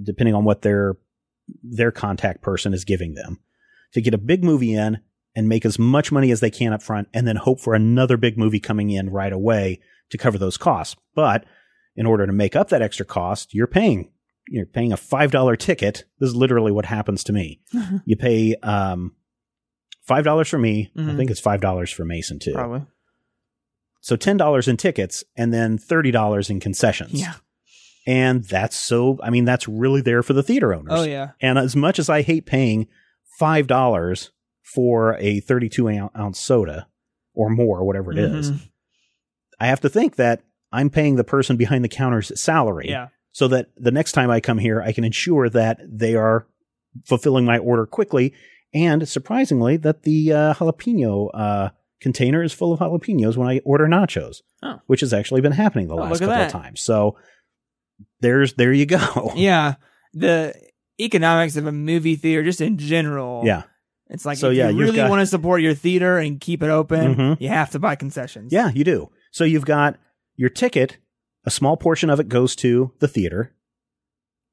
[0.03, 0.97] depending on what their
[1.63, 3.41] their contact person is giving them,
[3.93, 5.01] to get a big movie in
[5.37, 8.17] and make as much money as they can up front, and then hope for another
[8.17, 10.97] big movie coming in right away to cover those costs.
[11.15, 11.45] But
[11.97, 14.11] in order to make up that extra cost, you're paying
[14.49, 16.05] you're paying a five dollar ticket.
[16.19, 17.61] This is literally what happens to me.
[18.05, 19.15] you pay um,
[20.03, 20.91] five dollars for me.
[20.97, 21.17] I Mhm.
[21.17, 22.53] think it's five dollars for Mason too.
[22.55, 22.83] Probably.
[24.01, 27.13] So ten dollars in tickets and then thirty dollars in concessions.
[27.13, 27.35] Yeah.
[28.11, 30.93] And that's so I mean, that's really there for the theater owners.
[31.01, 31.31] Oh yeah.
[31.41, 32.89] And as much as I hate paying
[33.39, 34.31] five dollars
[34.75, 36.89] for a thirty-two ounce- ounce soda
[37.35, 38.69] or more, whatever it is, Mhm.
[39.61, 40.43] I have to think that
[40.73, 42.87] I'm paying the person behind the counter's salary.
[42.89, 43.09] Yeah.
[43.33, 46.47] So that the next time I come here, I can ensure that they are
[47.07, 48.33] fulfilling my order quickly.
[48.75, 51.69] And surprisingly, that the uh, jalapeno uh,
[52.01, 54.81] container is full of jalapenos when I order nachos, Oh.
[54.87, 56.81] which has actually been happening the Oh, last couple of times.
[56.81, 57.17] So
[58.21, 59.33] there's there you go.
[59.37, 59.75] Yeah,
[60.13, 60.55] the
[61.01, 63.43] economics of a movie theater, just in general.
[63.45, 63.63] Yeah.
[64.09, 66.63] It's like So, if yeah, you really got- want to support your theater and keep
[66.63, 67.41] it open, Mhm.
[67.41, 68.53] you have to buy concessions.
[68.53, 69.11] Yeah, you do.
[69.31, 69.99] So you've got
[70.37, 70.99] your ticket,
[71.45, 73.55] a small portion of it goes to the theater.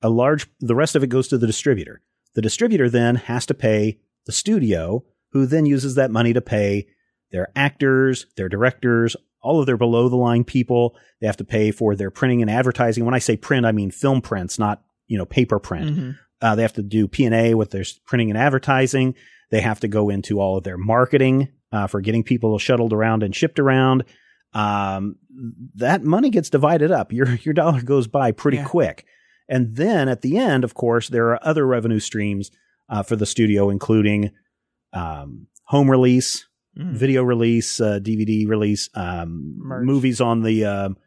[0.01, 2.01] A large the rest of it goes to the distributor.
[2.35, 6.87] The distributor then has to pay the studio, who then uses that money to pay
[7.31, 9.15] their actors, their directors,
[9.47, 10.95] all of their below the line people.
[11.21, 13.05] They have to pay for their printing and advertising.
[13.05, 15.97] When I say print, I mean film prints, not, you know, paper print.
[15.97, 16.15] Mhm.
[16.41, 19.15] Uh, they have to do P and A with their printing and advertising.
[19.49, 23.23] They have to go into all of their marketing uh, for getting people shuttled around
[23.23, 24.03] and shipped around.
[24.53, 25.15] Um,
[25.75, 27.11] that money gets divided up.
[27.11, 28.65] Your your dollar goes by pretty Yeah.
[28.65, 29.05] quick,
[29.49, 32.51] and then at the end, of course, there are other revenue streams
[32.89, 34.31] uh, for the studio, including
[34.93, 36.46] um, home release,
[36.77, 36.93] Mhm.
[36.93, 40.97] video release, uh, DVD release, um, movies on the um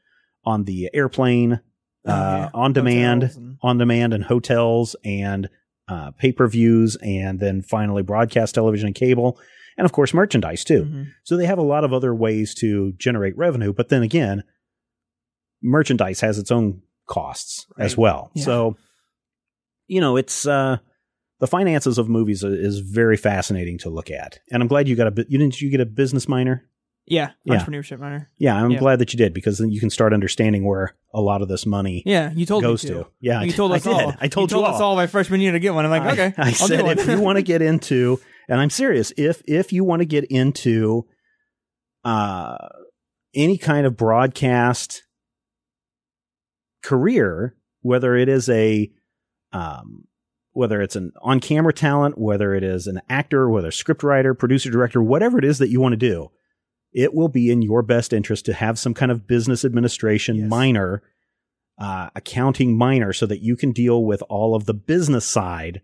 [0.45, 1.61] on the airplane,
[2.07, 2.51] Oh, uh, yeah.
[2.55, 5.49] on demand, and- on demand, and hotels and
[5.89, 9.39] uh, pay per views, and then finally broadcast television and cable,
[9.77, 10.85] and of course merchandise too.
[10.85, 11.07] Mhm.
[11.25, 14.45] So they have a lot of other ways to generate revenue, but then again,
[15.63, 18.31] merchandise has its own costs as well.
[18.35, 18.45] Yeah.
[18.45, 18.77] So,
[19.89, 20.79] you know, it's uh,
[21.41, 25.09] the finances of movies is very fascinating to look at, and I'm glad you got
[25.19, 25.27] a.
[25.29, 26.65] You didn't you get a business minor?
[27.07, 27.57] Yeah, Yeah.
[27.57, 28.29] entrepreneurship minor.
[28.39, 28.79] Yeah, I'm Yeah.
[28.79, 31.67] glad that you did because then you can start understanding where a lot of this
[31.67, 33.07] money Yeah, you told goes me to.
[33.21, 33.93] Yeah, you told I us did.
[33.93, 34.15] all.
[34.21, 34.75] I told you, told all.
[34.77, 35.85] us all my freshman year to get one.
[35.85, 38.71] I'm like, I- okay, I, I'll said if you want to get into, and I'm
[38.71, 41.07] serious, if if you want to get into
[42.05, 42.57] uh
[43.35, 45.03] any kind of broadcast
[46.83, 48.91] career, whether it is a
[49.53, 50.05] um
[50.53, 54.35] whether it's an on camera talent, whether it is an actor, whether a script writer,
[54.35, 56.31] producer, director, whatever it is that you want to do,
[56.93, 60.51] it will be in your best interest to have some kind of business administration Yes.
[60.51, 61.03] minor,
[61.79, 65.83] uh, accounting minor, so that you can deal with all of the business side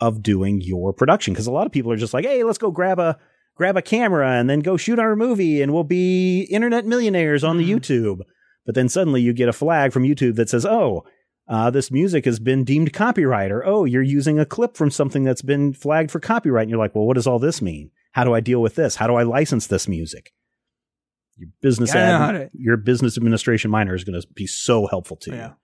[0.00, 1.34] of doing your production.
[1.34, 3.18] Because a lot of people are just like, "Hey, let's go grab a
[3.56, 7.56] grab a camera and then go shoot our movie, and we'll be internet millionaires on
[7.56, 7.76] the Mhm.
[7.80, 8.20] YouTube."
[8.66, 11.04] But then suddenly you get a flag from YouTube that says, "Oh."
[11.48, 15.22] Uh, this music has been deemed copyright, or oh, you're using a clip from something
[15.22, 16.62] that's been flagged for copyright.
[16.62, 17.90] And you're like, well, what does all this mean?
[18.12, 18.96] How do I deal with this?
[18.96, 20.32] How do I license this music?
[21.36, 24.46] Your business Gotta know ad, how to- your business administration minor is going to be
[24.46, 25.46] so helpful to Yeah.
[25.48, 25.54] you.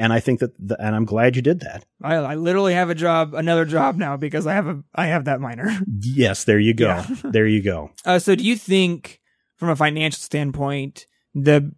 [0.00, 1.84] And I think that, the, and I'm glad you did that.
[2.02, 5.24] I, I literally have a job, another job now because I have a I have
[5.26, 5.76] that minor.
[6.00, 6.86] Yes, there you go.
[6.86, 7.06] Yeah.
[7.24, 7.90] there you go.
[8.04, 9.20] Uh, so, do you think,
[9.56, 11.06] from a financial standpoint,
[11.44, 11.72] the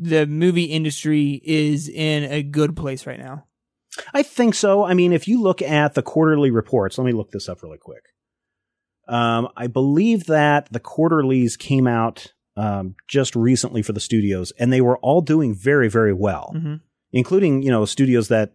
[0.00, 3.44] the movie industry is in a good place right now?
[4.14, 4.84] I think so.
[4.84, 7.78] I mean, if you look at the quarterly reports, let me look this up really
[7.78, 8.04] quick.
[9.08, 14.72] Um, I believe that the quarterlies came out um, just recently for the studios, and
[14.72, 16.74] they were all doing very, very well, Mm-hmm.
[17.12, 18.52] including you know studios that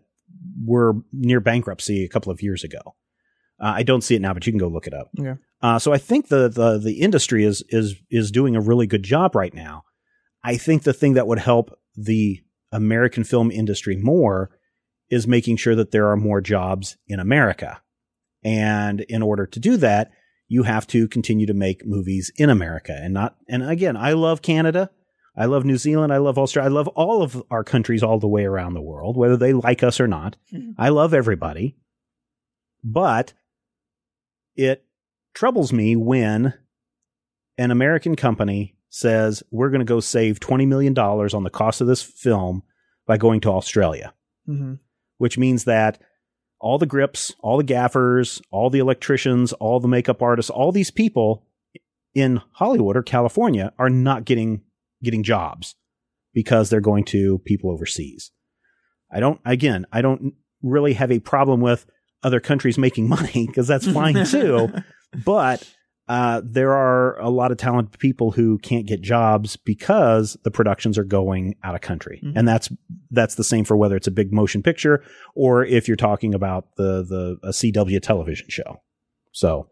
[0.65, 2.79] were near bankruptcy a couple of years ago.
[3.59, 5.09] Uh, I don't see it now, but you can go look it up.
[5.19, 5.39] Okay.
[5.61, 9.03] Uh, so I think the, the the industry is is is doing a really good
[9.03, 9.83] job right now.
[10.43, 14.49] I think the thing that would help the American film industry more
[15.09, 17.81] is making sure that there are more jobs in America.
[18.43, 20.11] And in order to do that,
[20.47, 24.41] you have to continue to make movies in America and not, and again, I love
[24.41, 24.89] Canada.
[25.35, 26.13] I love New Zealand.
[26.13, 26.69] I love Australia.
[26.69, 29.81] I love all of our countries all the way around the world, whether they like
[29.81, 30.35] us or not.
[30.53, 30.75] Mhm.
[30.77, 31.75] I love everybody.
[32.83, 33.33] But
[34.55, 34.85] it
[35.33, 36.53] troubles me when
[37.57, 41.87] an American company says, we're going to go save $20 million on the cost of
[41.87, 42.61] this film
[43.07, 44.13] by going to Australia
[44.47, 44.73] Mm-hmm.
[45.19, 46.01] which means that
[46.59, 50.91] all the grips, all the gaffers, all the electricians, all the makeup artists, all these
[50.91, 51.45] people
[52.13, 54.61] in Hollywood or California are not getting
[55.01, 55.75] getting jobs
[56.33, 58.31] because they're going to people overseas.
[59.09, 61.85] I don't again, I don't really have a problem with
[62.21, 64.73] other countries making money because that's fine too,
[65.23, 65.65] but
[66.09, 70.97] uh, there are a lot of talented people who can't get jobs because the productions
[70.97, 72.33] are going out of country, Mhm.
[72.35, 72.69] and that's
[73.11, 75.03] that's the same for whether it's a big motion picture
[75.35, 78.81] or if you're talking about the the a CW television show.
[79.31, 79.69] So,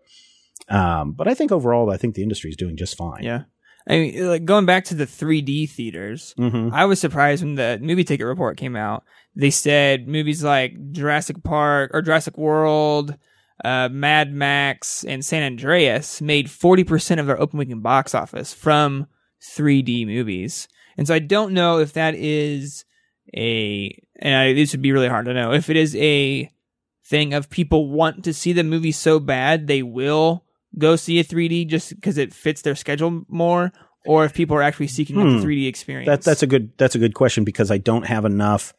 [0.70, 3.24] um, but I think overall, I think the industry is doing just fine.
[3.24, 3.44] Yeah.
[3.88, 7.80] I mean, like going back to the 3D theaters, hmm I was surprised when the
[7.82, 9.04] movie ticket report came out.
[9.36, 13.16] They said movies like Jurassic Park or Jurassic World,
[13.64, 19.08] uh, Mad Max, and San Andreas made 40% of their open weekend box office from
[19.56, 20.68] 3D movies.
[20.98, 22.86] And so I don't know if that is
[23.36, 26.50] a, and I, this would be really hard to know, if it is a
[27.06, 30.46] thing of people want to see the movie so bad they will
[30.78, 33.72] go see a 3D just because it fits their schedule more,
[34.06, 35.38] or if people are actually seeking out Hmm.
[35.40, 36.08] the 3D experience.
[36.08, 38.74] That that's a good that's a good question because I don't have enough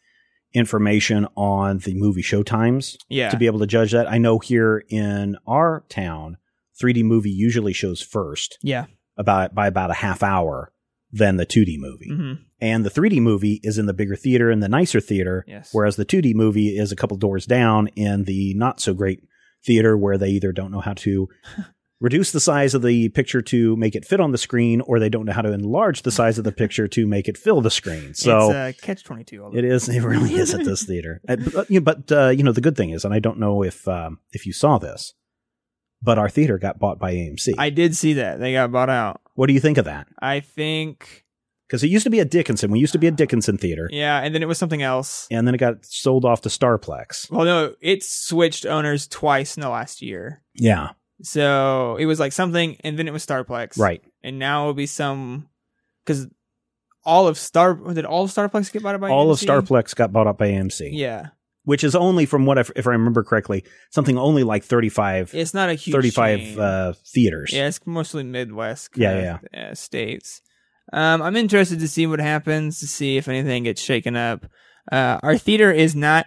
[0.54, 3.30] information on the movie showtimes Yeah.
[3.30, 4.10] to be able to judge that.
[4.10, 6.36] I know here in our town,
[6.80, 8.86] 3D movie usually shows first yeah.
[9.16, 10.72] about by about a half hour
[11.10, 12.08] than the 2D movie.
[12.10, 15.70] hmm And the 3D movie is in the bigger theater and the nicer theater, Yes.
[15.72, 19.20] whereas the 2D movie is a couple doors down in the not so great
[19.64, 21.28] theater where they either don't know how to
[22.02, 25.08] reduce the size of the picture to make it fit on the screen or they
[25.08, 27.70] don't know how to enlarge the size of the picture to make it fill the
[27.70, 28.12] screen.
[28.12, 29.50] So it's uh, catch twenty two.
[29.54, 29.88] it is.
[29.88, 31.20] It really is at this theater.
[31.28, 33.38] Uh, But, you know, but uh, you know, the good thing is, and I don't
[33.38, 35.14] know if um, if you saw this,
[36.02, 37.54] but our theater got bought by AMC.
[37.58, 39.20] I did see that they got bought out.
[39.34, 40.08] what do you think of that?
[40.20, 41.24] I think.
[41.68, 42.70] Because it used to be a Dickinson.
[42.70, 45.26] We used to be a Dickinson theater, Yeah, and then it was something else.
[45.30, 47.30] and then it got sold off to Starplex.
[47.30, 50.42] Well, no, it switched owners twice in the last year.
[50.54, 50.90] Yeah,
[51.22, 53.78] So it was like something, and then it was Starplex.
[53.78, 54.02] right.
[54.22, 55.48] And now it'll be some
[56.04, 56.26] because
[57.04, 60.12] all of Star did all of Starplex get bought out by All of Starplex got
[60.12, 61.28] bought up by AMC, Yeah,
[61.64, 65.54] which is only from what I, if I remember correctly, something only like 35, it's
[65.54, 66.58] not a huge 35 chain.
[66.60, 67.50] uh, theaters.
[67.52, 68.90] Yeah, it's mostly Midwest.
[68.96, 70.40] Yeah, of, uh, states.
[70.92, 74.46] Um, I'm interested to see what happens, to see if anything gets shaken up.
[74.90, 76.26] Uh, our theater is not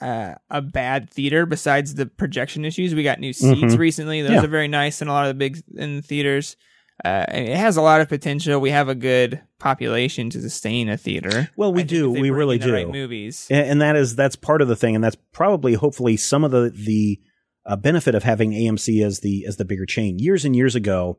[0.00, 1.46] uh, a bad theater.
[1.46, 3.78] Besides the projection issues, we got new seats Mhm.
[3.78, 4.22] recently.
[4.22, 4.44] Those Yeah.
[4.44, 6.56] are very nice in a lot of the big in the theaters.
[7.04, 8.60] Uh, it has a lot of potential.
[8.60, 11.48] We have a good population to sustain a theater.
[11.56, 12.08] Well, we I do.
[12.10, 12.92] We really the right do.
[12.92, 13.48] movies.
[13.50, 16.50] and, and that is that's part of the thing, and that's probably hopefully some of
[16.52, 17.20] the the
[17.66, 20.18] uh, benefit of having AMC as the as the bigger chain.
[20.18, 21.18] Years and years ago,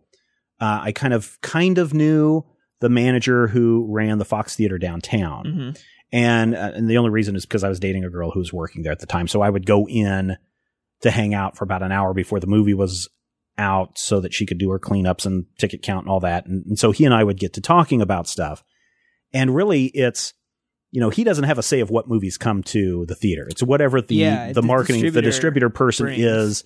[0.62, 2.44] uh, I kind of kind of knew
[2.80, 5.70] the manager who ran the Fox Theater downtown, hmm
[6.12, 8.54] and uh, and the only reason is because I was dating a girl who was
[8.54, 10.38] working there at the time, so I would go in
[11.02, 13.10] to hang out for about an hour before the movie was
[13.58, 16.66] out, so that she could do her cleanups and ticket count and all that, and,
[16.66, 18.64] and so he and I would get to talking about stuff,
[19.34, 20.34] and really it's
[20.92, 23.46] you know, he doesn't have a say of what movies come to the theater.
[23.50, 26.24] It's whatever the Yeah, the the marketing the distributor distributor person brings.
[26.24, 26.64] is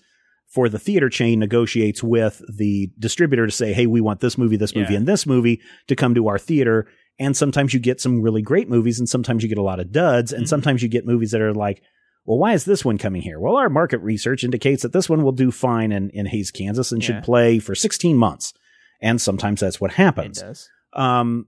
[0.53, 4.55] for the theater chain negotiates with the distributor to say, "Hey, we want this movie,
[4.55, 4.99] this movie, Yeah.
[4.99, 6.87] and this movie to come to our theater."
[7.19, 9.91] And sometimes you get some really great movies, and sometimes you get a lot of
[9.91, 10.49] duds, and Mhm.
[10.49, 11.81] sometimes you get movies that are like,
[12.25, 15.23] "Well, why is this one coming here?" Well, our market research indicates that this one
[15.23, 17.07] will do fine in in Hays, Kansas, and Yeah.
[17.07, 18.53] should play for 16 months.
[19.01, 20.69] And sometimes that's what It happens does.
[20.93, 21.47] um,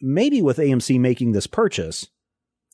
[0.00, 2.08] maybe with AMC making this purchase,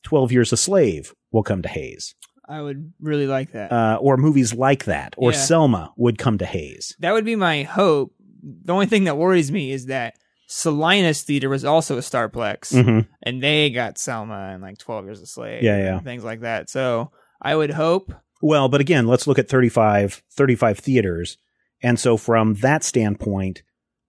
[0.05, 2.15] 12 Years a Slave will come to Hays.
[2.49, 3.71] I would really like that.
[3.71, 5.39] Uh, or movies like that, or Yeah.
[5.39, 6.97] Selma would come to Hays.
[6.99, 8.13] that would be my hope.
[8.43, 10.15] The only thing that worries me is that
[10.53, 13.01] Salina's Theater was also a Starplex, Mm-hmm.
[13.23, 15.95] and they got Selma and like Twelve Years a Slave, Yeah, yeah.
[15.97, 16.69] and things like that.
[16.69, 18.13] So I would hope.
[18.43, 21.39] Well, but again, let's look at 35, 35 theaters.
[21.83, 23.63] And so from that standpoint,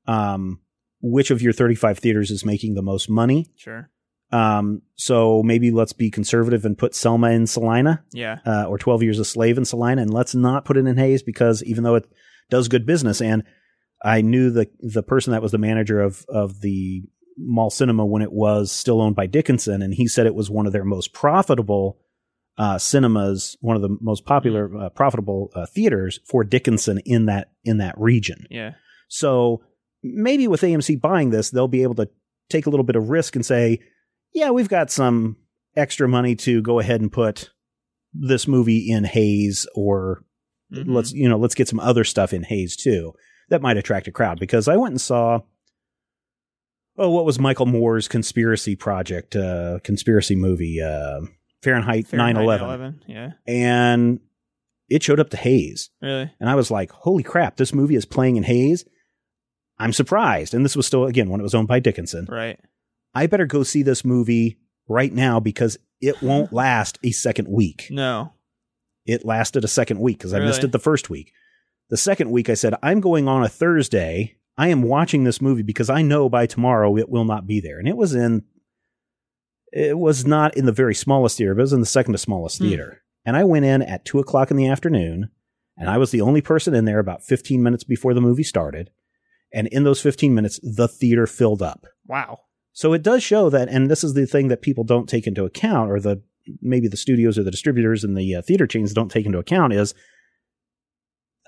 [0.08, 0.62] um,
[1.02, 3.52] which of your 35 theaters is making the most money?
[3.56, 3.90] Sure.
[4.32, 8.04] Um, so maybe let's be conservative and put Selma in Salina.
[8.14, 8.40] Yeah.
[8.46, 11.22] uh, or 12 Years a Slave in Salina, and let's not put it in Hays
[11.22, 12.10] because even though it
[12.50, 13.44] does good business, and
[14.04, 17.04] I knew the the person that was the manager of of the
[17.38, 20.66] mall cinema when it was still owned by Dickinson, and he said it was one
[20.68, 22.00] of their most profitable
[22.58, 27.52] uh, cinemas, one of the most popular uh, profitable uh, theaters for Dickinson in that
[27.64, 28.46] in that region.
[28.50, 28.74] Yeah.
[29.08, 29.64] So
[30.04, 32.10] maybe with AMC buying this, they'll be able to
[32.50, 33.80] take a little bit of risk and say,
[34.34, 35.38] yeah, we've got some
[35.76, 37.52] extra money to go ahead and put
[38.14, 40.26] this movie in Hays or
[40.74, 40.86] Mhm.
[40.88, 43.14] let's, you know, let's get some other stuff in Hays too.
[43.52, 45.42] That might attract a crowd because I went and saw
[46.98, 51.22] oh, what was Michael Moore's conspiracy project, uh, conspiracy movie, uh,
[51.64, 53.32] Fahrenheit, 9/11, 9/11, Yeah.
[53.48, 54.20] and
[54.90, 55.90] it showed up to Hays.
[56.02, 56.32] Really.
[56.40, 58.86] And I was like, holy crap, this movie is playing in Hays.
[59.78, 60.54] I'm surprised.
[60.54, 62.28] And this was still, again, when it was owned by Dickinson.
[62.30, 62.60] Right.
[63.14, 67.88] I better go see this movie right now because it won't last a second week.
[67.90, 68.34] No.
[69.06, 71.34] It lasted a second week because I missed it the first week.
[71.92, 74.38] The second week, I said, I'm going on a Thursday.
[74.58, 77.78] I am watching this movie because I know by tomorrow it will not be there.
[77.78, 78.44] And it was in,
[79.72, 82.18] it was not in the very smallest theater, but it was in the second to
[82.18, 82.66] smallest Hmm.
[82.66, 83.02] theater.
[83.26, 85.30] And I went in at two o'clock in the afternoon
[85.78, 88.90] and I was the only person in there about 15 minutes before the movie started.
[89.54, 91.86] And in those 15 minutes, the theater filled up.
[92.08, 92.40] Wow.
[92.72, 95.44] So it does show that, and this is the thing that people don't take into
[95.44, 96.22] account, or the
[96.62, 99.74] maybe the studios or the distributors and the uh, theater chains don't take into account,
[99.74, 99.94] is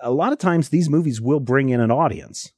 [0.04, 2.52] a lot of times these movies will bring in an audience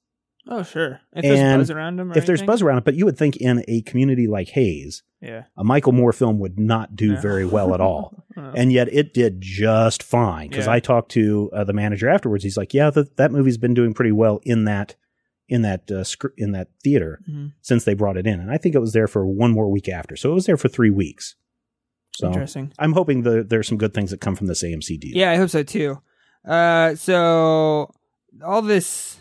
[0.47, 1.01] Oh, sure.
[1.15, 2.11] If there's And buzz around them.
[2.11, 2.83] Or if there's buzz around it.
[2.83, 5.45] But you would think in a community like Hays, Yeah.
[5.57, 7.19] a Michael Moore film would not do No.
[7.21, 8.25] very well at all.
[8.37, 10.73] Uh, and yet it did just fine because Yeah.
[10.73, 12.43] I talked to uh, the manager afterwards.
[12.43, 14.95] He's like, "Yeah, that that movie's been doing pretty well in that
[15.47, 16.03] in that uh,
[16.37, 17.53] in that theater mhm.
[17.61, 19.89] since they brought it in." And I think it was there for one more week
[19.89, 21.35] after, so it was there for three weeks.
[22.13, 22.71] So Interesting.
[22.79, 25.17] I'm hoping the, there's some good things that come from this AMC deal.
[25.17, 26.01] Yeah, I hope so too.
[26.47, 27.91] Uh, so
[28.45, 29.19] all this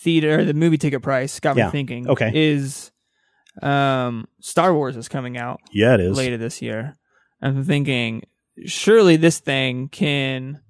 [0.00, 1.66] theater, the movie ticket price got Yeah.
[1.66, 2.08] me thinking.
[2.08, 2.30] Okay.
[2.34, 2.90] is
[3.60, 6.16] um Star Wars is coming out Yeah, it is.
[6.16, 6.96] later this year.
[7.42, 8.22] I'm thinking
[8.66, 10.60] surely this thing can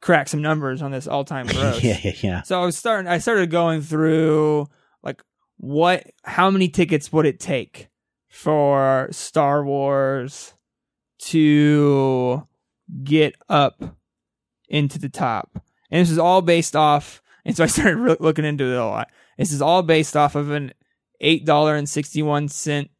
[0.00, 1.82] crack some numbers on this all-time gross.
[1.82, 2.42] yeah, yeah, yeah.
[2.42, 3.10] So I was starting.
[3.10, 4.66] I started going through
[5.02, 5.22] like
[5.56, 7.88] what, how many tickets would it take
[8.28, 10.54] for Star Wars
[11.20, 12.46] to
[13.02, 13.96] get up
[14.68, 17.22] into the top, and this is all based off.
[17.44, 19.10] And so I started re- looking into it a lot.
[19.38, 20.72] This is all based off of an
[21.20, 22.90] eight dollar and sixty one cent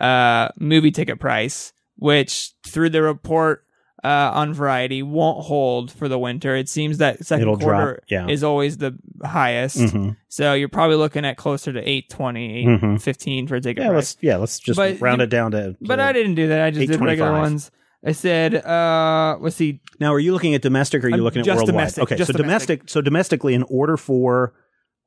[0.00, 3.64] uh, movie ticket price, which through the report
[4.04, 6.54] uh, on Variety won't hold for the winter.
[6.54, 8.28] It seems that 2nd It'll quarter drop, yeah.
[8.28, 9.90] is always the highest.
[9.90, 12.74] hmm So you're probably looking at closer to 820, Mhm.
[12.76, 13.96] 815 for a ticket Yeah, price.
[13.96, 15.76] let's yeah, let's just But round it down to.
[15.80, 16.60] But I didn't do that.
[16.62, 17.42] I just did regular 825.
[17.52, 17.70] ones.
[18.06, 19.80] I said, uh, let's see.
[19.98, 21.72] Now, are you looking at domestic or are you I'm looking at just worldwide?
[21.74, 22.78] domestic, okay, just so domestic.
[22.80, 22.90] domestic.
[22.90, 24.54] So domestically, in order for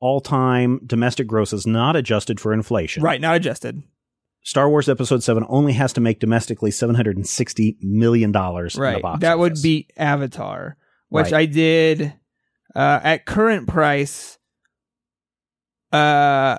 [0.00, 3.82] all-time domestic grosses not adjusted for inflation, Right, not adjusted.
[4.42, 8.74] Star Wars Episode Seven only has to make domestically seven hundred and sixty million dollars
[8.74, 9.02] in the Right.
[9.02, 9.62] box That would office.
[9.62, 10.76] beat Avatar,
[11.10, 11.34] which Right.
[11.34, 12.12] I did
[12.74, 14.38] uh, at current price.
[15.92, 16.58] Uh,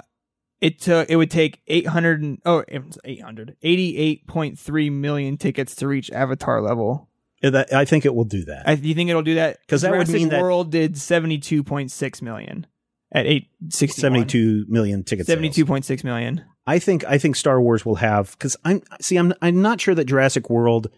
[0.62, 2.64] it took it would take 800 and, oh
[3.04, 7.10] 800 88.3 million tickets to reach Avatar level.
[7.42, 8.70] Yeah, that- I think it will do that.
[8.70, 9.58] I, do you think it'll do that?
[9.68, 12.68] 'Cause that would mean that- World did 72.6 million
[13.12, 15.28] at 860 Seventy-two million tickets.
[15.30, 16.46] 72.6 million.
[16.68, 19.96] I think I think Star Wars will have because I'm see I'm I'm not sure
[19.96, 20.92] that Jurassic World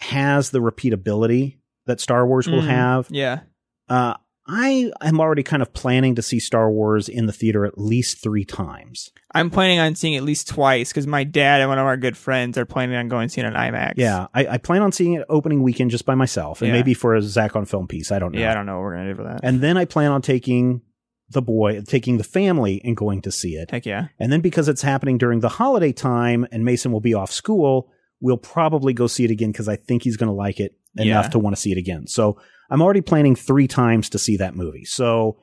[0.00, 3.06] has the repeatability that Star Wars will Mm, have.
[3.10, 3.40] Yeah.
[3.88, 4.14] Uh,
[4.46, 8.22] I am already kind of planning to see Star Wars in the theater at least
[8.22, 9.10] three times.
[9.34, 11.96] I'm planning on seeing it at least twice because my dad and one of our
[11.96, 13.94] good friends are planning on going to see it on IMAX.
[13.96, 16.74] Yeah, I, I plan on seeing it opening weekend just by myself, and Yeah.
[16.74, 18.10] maybe for a Zach on film piece.
[18.10, 18.40] I don't know.
[18.40, 19.40] Yeah, I don't know what we're going to do for that.
[19.44, 20.82] And then I plan on taking
[21.30, 23.70] the boy, taking the family, and going to see it.
[23.70, 24.08] Heck yeah.
[24.18, 27.90] And then because it's happening during the holiday time and Mason will be off school,
[28.20, 31.26] we'll probably go see it again because I think he's going to like it enough
[31.26, 31.30] Yeah.
[31.30, 32.06] to want to see it again.
[32.06, 32.38] So
[32.70, 34.84] I'm already planning three times to see that movie.
[34.84, 35.38] So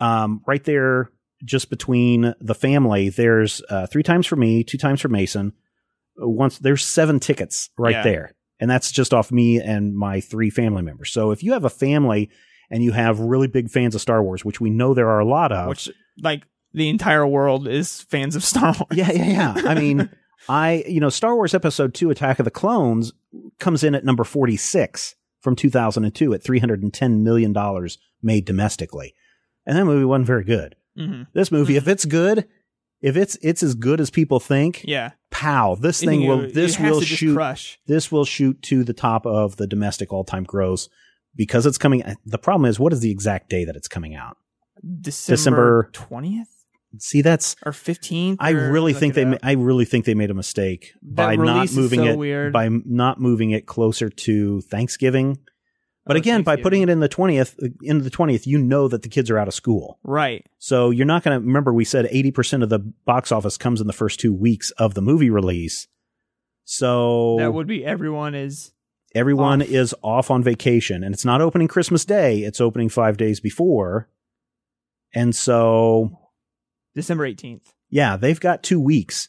[0.00, 1.10] um, right there,
[1.44, 5.52] just between the family, there's uh, three times for me, two times for Mason.
[6.20, 8.02] Uh, Once there's seven tickets right Yeah.
[8.02, 11.10] there, and that's just off me and my three family members.
[11.12, 12.30] So if you have a family
[12.70, 15.24] and you have really big fans of Star Wars, which we know there are a
[15.26, 16.42] lot of, Which, like,
[16.72, 18.86] the entire world is fans of Star Wars.
[18.92, 19.68] yeah, yeah, yeah.
[19.68, 20.08] I mean,
[20.48, 23.12] I, you know, Star Wars Episode 2 Attack of the Clones
[23.58, 27.88] comes in at number 46 from 2002 at $310 million
[28.22, 29.14] made domestically.
[29.66, 30.76] And that movie wasn't very good.
[30.96, 32.48] hmm This movie, if it's good,
[33.00, 35.12] if it's it's as good as people think, Yeah.
[35.30, 37.78] pow, this thing think will this will shoot crush.
[37.86, 40.88] this will shoot to the top of the domestic all-time gross
[41.34, 44.36] because it's coming the problem is what is the exact day that it's coming out?
[45.00, 46.61] December twentieth
[46.98, 48.38] See, that's or fifteenth.
[48.40, 49.24] I really think they.
[49.24, 52.52] ma- I really think they made a mistake by not moving so it weird.
[52.52, 55.38] by not moving it closer to Thanksgiving.
[56.04, 58.88] But Oh, again, by putting it in the twentieth, uh, into the twentieth, you know
[58.88, 60.44] that the kids are out of school, right.
[60.58, 61.72] so you're not going to remember.
[61.72, 64.94] We said eighty percent of the box office comes in the first two weeks of
[64.94, 65.86] the movie release.
[66.64, 68.72] So That would be everyone is
[69.14, 69.68] everyone off.
[69.68, 74.08] is off on vacation, and it's not opening Christmas Day; it's opening five days before.
[75.14, 76.18] And so,
[76.94, 77.72] December eighteenth.
[77.90, 79.28] yeah, they've got two weeks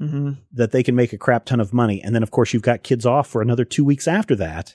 [0.00, 0.30] Mm-hmm.
[0.52, 2.00] that they can make a crap ton of money.
[2.02, 4.74] And then, of course, you've got kids off for another two weeks after that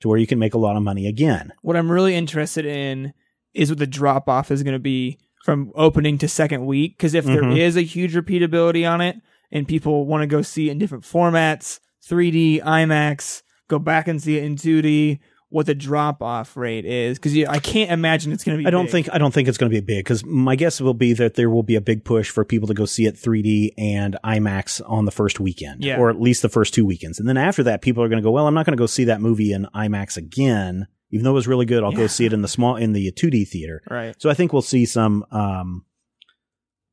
[0.00, 1.52] to where you can make a lot of money again.
[1.62, 3.12] What I'm really interested in
[3.54, 6.96] is what the drop off is going to be from opening to second week.
[6.96, 7.58] Because if there Mhm.
[7.58, 9.16] is a huge repeatability on it,
[9.50, 14.22] and people want to go see it in different formats, 3D, IMAX, go back and
[14.22, 15.18] see it in 2D,
[15.48, 17.18] what the drop off rate is.
[17.18, 18.66] Because I can't imagine it's going to be.
[18.66, 18.92] I don't big.
[18.92, 21.34] think I don't think it's going to be big because my guess will be that
[21.34, 24.80] there will be a big push for people to go see it 3D and IMAX
[24.88, 25.98] on the first weekend, Yeah.
[25.98, 28.24] or at least the first two weekends, and then after that, people are going to
[28.26, 28.30] go.
[28.30, 31.34] Well, I'm not going to go see that movie in IMAX again, even though it
[31.34, 31.84] was really good.
[31.84, 33.82] I'll go see it in the small in the 2D theater.
[33.88, 34.14] Right.
[34.20, 35.84] So I think we'll see some, um,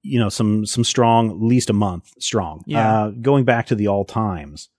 [0.03, 2.63] you know, some some strong, at least a month strong.
[2.67, 3.03] Yeah.
[3.05, 4.69] Uh, going back to the all times,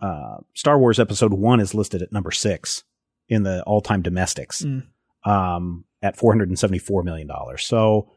[0.00, 2.84] uh, Star Wars Episode One is listed at number six
[3.28, 4.86] in the all time domestics, Mm.
[5.24, 7.64] um, at four hundred and seventy four million dollars.
[7.64, 8.10] So.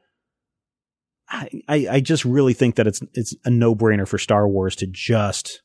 [1.30, 4.78] I, I I just really think that it's it's a no brainer for Star Wars
[4.78, 5.62] to just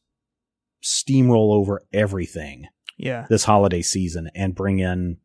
[0.82, 2.66] steamroll over everything
[2.98, 3.26] Yeah.
[3.30, 5.18] this holiday season and bring in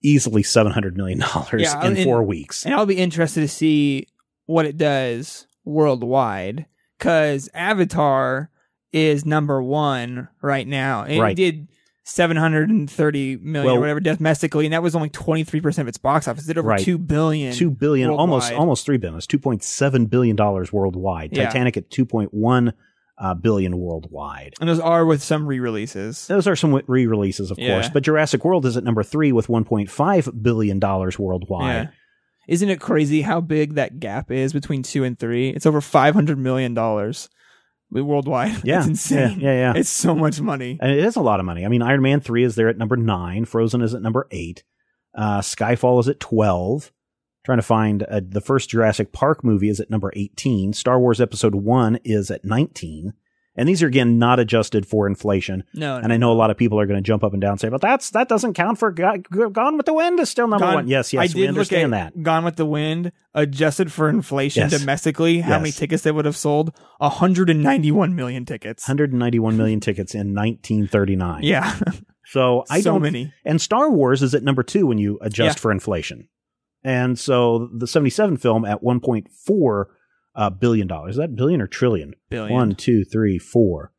[0.00, 2.64] easily seven hundred million dollars Yeah, in four weeks.
[2.64, 4.06] And I'll be interested to see
[4.46, 6.66] what it does worldwide
[6.98, 8.50] because Avatar
[8.92, 11.04] is number one right now.
[11.04, 11.34] Right.
[11.36, 11.66] did
[12.04, 16.44] 730 million Well- or whatever domestically, and that was only 23% of its box office.
[16.44, 16.80] It did over Right.
[16.80, 17.54] 2 billion.
[17.54, 19.16] Two billion, almost almost three billion.
[19.16, 21.36] It's two point seven billion dollars worldwide.
[21.36, 21.46] Yeah.
[21.46, 22.72] Titanic at two point one
[23.16, 24.54] uh, billion worldwide.
[24.60, 26.26] And those are with some re-releases.
[26.26, 27.74] Those are some re-releases, of Yeah.
[27.74, 27.88] course.
[27.88, 31.74] But Jurassic World is at number three with one point five billion dollars worldwide.
[31.74, 31.86] Yeah.
[32.48, 35.48] Isn't it crazy how big that gap is between 2 and 3?
[35.50, 37.30] It's over 500 million dollars
[38.02, 38.60] worldwide.
[38.64, 39.40] Yeah, It's insane.
[39.40, 39.80] yeah, yeah, yeah.
[39.80, 40.78] It's so much money.
[40.80, 41.64] And it is a lot of money.
[41.64, 43.44] I mean, Iron Man 3 is there at number 9.
[43.44, 44.62] Frozen is at number 8.
[45.16, 46.90] Uh, Skyfall is at 12.
[47.44, 50.72] Trying to find uh, the first Jurassic Park movie is at number 18.
[50.72, 53.12] Star Wars Episode 1 is at 19.
[53.56, 55.62] And these are, again, not adjusted for inflation.
[55.74, 57.52] No, And I know a lot of people are going to jump up and down
[57.52, 60.28] and say, but that's, that doesn't count for Go- Go- Gone with the Wind is
[60.28, 60.88] still number Gone- one.
[60.88, 62.22] Yes, yes, I we did look understand at that.
[62.24, 64.80] Gone with the Wind, adjusted for inflation Yes.
[64.80, 66.72] domestically, how many tickets they would have sold?
[66.98, 68.88] 191 million tickets.
[68.88, 71.42] 191 million tickets in 1939.
[71.44, 71.78] Yeah,
[72.26, 73.32] So I so don't many.
[73.44, 75.60] And Star Wars is at number two when you adjust Yeah.
[75.62, 76.28] for inflation.
[76.82, 79.84] And so the 77 film at 1.4
[80.34, 81.12] uh, billion dollars.
[81.12, 82.14] Is that billion or trillion?
[82.30, 82.52] Billion.
[82.52, 83.92] One, two, three, four.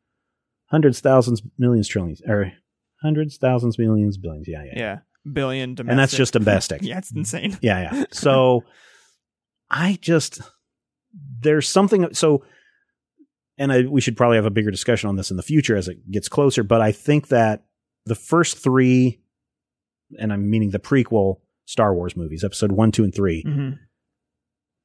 [0.68, 2.22] Hundreds, thousands, millions, trillions.
[2.28, 2.52] Or
[3.02, 4.48] hundreds, thousands, millions, billions.
[4.48, 4.74] Yeah, yeah.
[4.76, 5.00] Yeah,
[5.32, 5.92] billion domestic.
[5.92, 6.82] And that's just domestic.
[6.84, 7.58] yeah, it's insane.
[7.62, 8.06] Yeah, yeah.
[8.12, 8.64] So
[9.70, 10.42] I just
[11.42, 12.44] there's something so
[13.58, 15.88] and I, we should probably have a bigger discussion on this in the future as
[15.88, 17.64] it gets closer, but I think that
[18.06, 19.20] the first 3
[20.20, 23.70] and I'm meaning the prequel Star Wars movies, episode 1, 2 and 3, hmm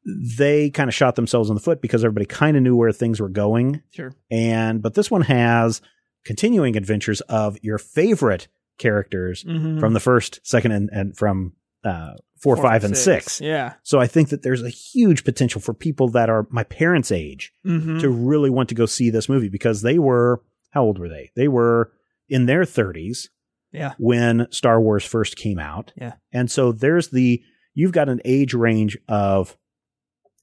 [0.05, 3.21] they kind of shot themselves in the foot because everybody kind of knew where things
[3.21, 4.13] were going Sure.
[4.31, 5.81] and but this one has
[6.25, 8.49] continuing adventures of your favorite
[8.79, 9.79] characters Mhm.
[9.79, 11.53] from the first, second and, and from
[11.85, 13.41] uh, four, five, and six.
[13.41, 13.75] Yeah.
[13.83, 17.53] So I think that there's a huge potential for people that are my parents' age
[17.65, 21.09] hmm to really want to go see this movie because they were how old were
[21.09, 21.31] they?
[21.37, 21.93] They were
[22.29, 23.29] in their 30s
[23.73, 23.95] Yeah.
[23.99, 25.93] when Star Wars first came out.
[25.97, 26.15] Yeah.
[26.33, 27.43] And so there's the
[27.75, 29.57] you've got an age range of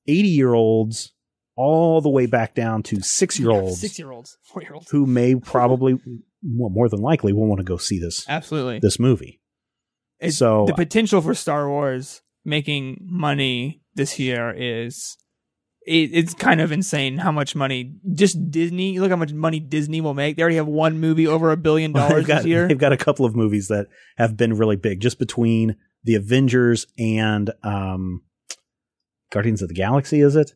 [0.07, 1.13] 80 year olds
[1.55, 4.37] all the way back down to 6 year olds Six year olds.
[4.43, 4.89] Four year olds.
[4.91, 5.93] who may probably
[6.43, 8.79] well more than likely will want to go see this Absolutely.
[8.79, 9.41] this movie.
[10.29, 15.17] So the potential for Star Wars making money this year is
[15.85, 18.99] it, it's kind of insane how much money just Disney.
[18.99, 20.35] Look how much money Disney will make.
[20.35, 22.67] They already have one movie over a billion dollars got, this year.
[22.67, 23.87] They've got a couple of movies that
[24.17, 28.21] have been really big, just between the Avengers and um,
[29.31, 30.21] Guardians of the Galaxy.
[30.21, 30.53] Is it?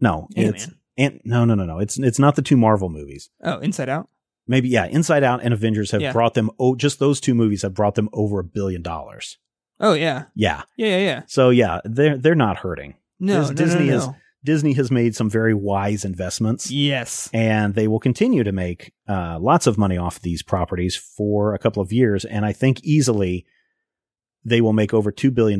[0.00, 0.74] No, Ant-Man.
[0.98, 1.78] and no, no, no, no.
[1.78, 3.30] It's it's not the two Marvel movies.
[3.42, 4.08] Oh, Inside Out.
[4.46, 6.12] Maybe yeah, Inside Out and Avengers have Yeah.
[6.12, 6.50] brought them.
[6.58, 9.38] Oh, just those two movies have brought them over a billion dollars.
[9.80, 11.22] Oh yeah, Yeah, yeah, yeah, yeah.
[11.26, 12.94] so yeah, they're they're not hurting.
[13.20, 14.16] No, Dis- no, Disney no, is- no.
[14.44, 16.70] Disney has made some very wise investments.
[16.70, 17.30] Yes.
[17.32, 21.58] and they will continue to make uh, lots of money off these properties for a
[21.58, 22.26] couple of years.
[22.26, 23.46] And I think easily
[24.44, 25.58] they will make over $2 billion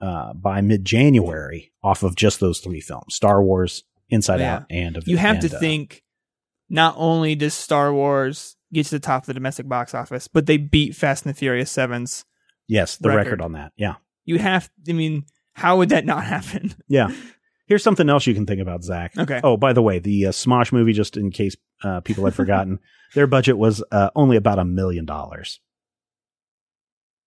[0.00, 4.54] uh, by mid January off of just those three films Star Wars, Inside Yeah.
[4.56, 6.02] Out, and Of You have to and, uh, think.
[6.72, 10.46] Not only does Star Wars get to the top of the domestic box office, but
[10.46, 12.24] they beat Fast and the Furious Sevens.
[12.68, 13.18] Yes, the record.
[13.24, 13.40] record.
[13.40, 13.72] on that.
[13.76, 13.94] Yeah.
[14.24, 14.70] You have.
[14.88, 15.24] I mean,
[15.54, 16.74] how would that not happen?
[16.86, 17.10] Yeah.
[17.66, 19.16] Here's something else you can think about, Zach.
[19.18, 19.40] Okay.
[19.42, 22.78] Oh, by the way, the uh, Smosh movie, just in case uh, people had forgotten,
[23.14, 25.58] their budget was uh, only about a million dollars.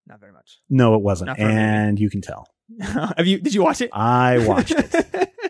[0.08, 0.60] Not very much.
[0.70, 1.28] No, it wasn't.
[1.28, 1.60] Not for a movie.
[1.60, 2.48] And you can tell.
[3.18, 3.40] have you?
[3.40, 3.90] Did you watch it?
[3.94, 5.32] I watched it.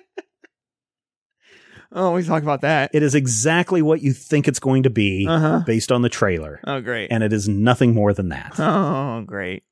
[1.91, 2.91] oh, we talk about that.
[2.93, 5.59] It is exactly what you think it's going to be Uh huh.
[5.65, 7.11] based on the trailer, Oh, great.
[7.11, 8.53] and it is nothing more than that.
[8.59, 9.63] Oh, great.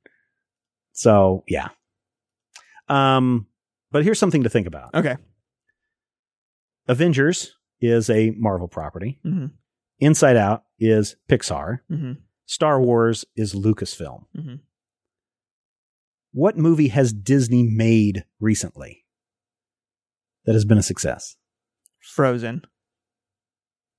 [0.94, 1.70] So, yeah.
[2.90, 3.48] Um,
[3.92, 4.94] but here's something to think about.
[4.94, 5.16] Okay.
[6.88, 9.20] Avengers is a Marvel property.
[9.24, 9.48] hmm
[10.00, 11.80] Inside Out is Pixar.
[11.88, 12.14] hmm
[12.48, 14.26] Star Wars is Lucasfilm.
[14.36, 14.56] hmm
[16.34, 19.06] What movie has Disney made recently
[20.46, 21.36] that has been a success?
[22.00, 22.64] Frozen.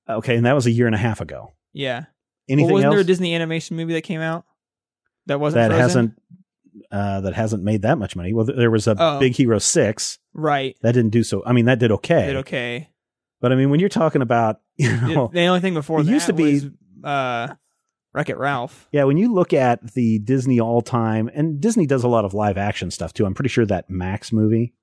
[0.09, 1.53] Okay, and that was a year and a half ago.
[1.72, 2.05] Yeah.
[2.49, 4.45] Anything well, wasn't else there a Disney animation movie that came out
[5.26, 5.80] that wasn't that Frozen?
[5.83, 6.12] hasn't
[6.91, 8.33] uh, that hasn't made that much money?
[8.33, 9.20] Well, there was a Oh.
[9.20, 10.76] Big Hero Six right?
[10.83, 11.43] that didn't do so.
[11.47, 12.26] I mean, that did okay.
[12.26, 12.91] Did okay.
[13.41, 16.12] But I mean, when you're talking about, you know, the only thing before it that
[16.12, 16.64] used to be- was
[17.05, 17.55] uh,
[18.15, 18.89] Wreck It Ralph.
[18.93, 22.35] yeah, when you look at the Disney all time, and Disney does a lot of
[22.35, 23.25] live action stuff too.
[23.25, 24.75] I'm pretty sure that Max movie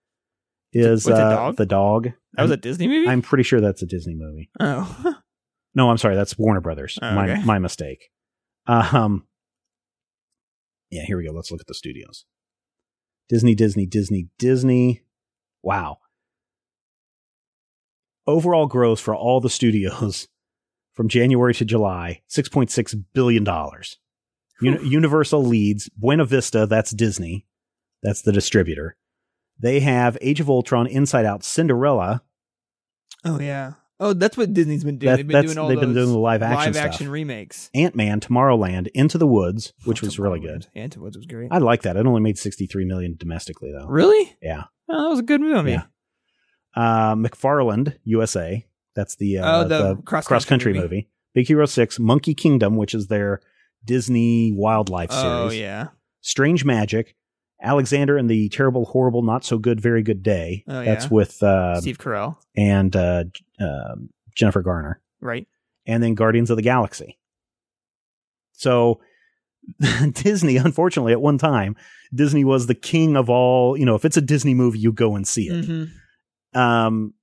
[0.74, 1.56] is the uh, dog?
[1.58, 2.10] the dog.
[2.34, 3.08] That was a Disney movie.
[3.08, 4.50] I'm pretty sure that's a Disney movie.
[4.60, 5.16] oh,
[5.76, 6.98] No, I'm sorry, that's Warner Brothers.
[7.02, 7.44] Oh, my okay.
[7.44, 8.10] my mistake.
[8.66, 9.26] Um,
[10.90, 11.32] yeah, here we go.
[11.32, 12.26] Let's look at the studios.
[13.30, 15.04] Disney, Disney, Disney, Disney.
[15.62, 15.98] Wow.
[18.26, 20.28] Overall gross for all the studios
[21.00, 23.46] from January to July, $6.6 billion.
[24.62, 27.46] Uni- Universal leads Buena Vista, that's Disney.
[28.04, 28.98] That's the distributor.
[29.58, 32.22] They have Age of Ultron, Inside Out, Cinderella.
[33.24, 33.76] Oh yeah.
[33.98, 35.12] Oh, that's what Disney's been doing.
[35.12, 37.14] That- they've been doing all they've been doing the live action live action stuff.
[37.14, 40.68] remakes, Ant Man, Tomorrowland, Into the Woods, which was really good.
[40.76, 41.48] And Woods was great.
[41.50, 41.96] I like that.
[41.96, 43.88] It only made 63 million domestically though.
[43.88, 44.36] really?
[44.42, 44.64] Yeah.
[44.90, 45.72] Oh, that was a good movie.
[45.72, 45.84] Yeah.
[46.76, 48.66] Uh, McFarland, USA.
[49.00, 50.84] That's the, uh, Oh, the cross-country cross country movie.
[50.84, 51.10] movie.
[51.34, 53.40] Big Hero 6, Monkey Kingdom, which is their
[53.86, 55.26] Disney wildlife series.
[55.26, 55.88] Oh yeah.
[56.22, 57.16] Strange Magic,
[57.62, 60.66] Alexander and the Terrible, Horrible, Not So Good, Very Good Day.
[60.68, 61.10] Oh, That's yeah.
[61.12, 62.36] with uh, Steve Carell.
[62.58, 63.24] and uh,
[63.62, 65.02] um Jennifer Garner.
[65.22, 65.48] Right.
[65.86, 67.18] And then Guardians of the Galaxy.
[68.54, 69.00] So
[70.14, 71.76] Disney, unfortunately, at one time,
[72.14, 73.78] Disney was the king of all.
[73.78, 75.66] You know, if it's a Disney movie, you go and see it.
[75.66, 77.14] hmm Um,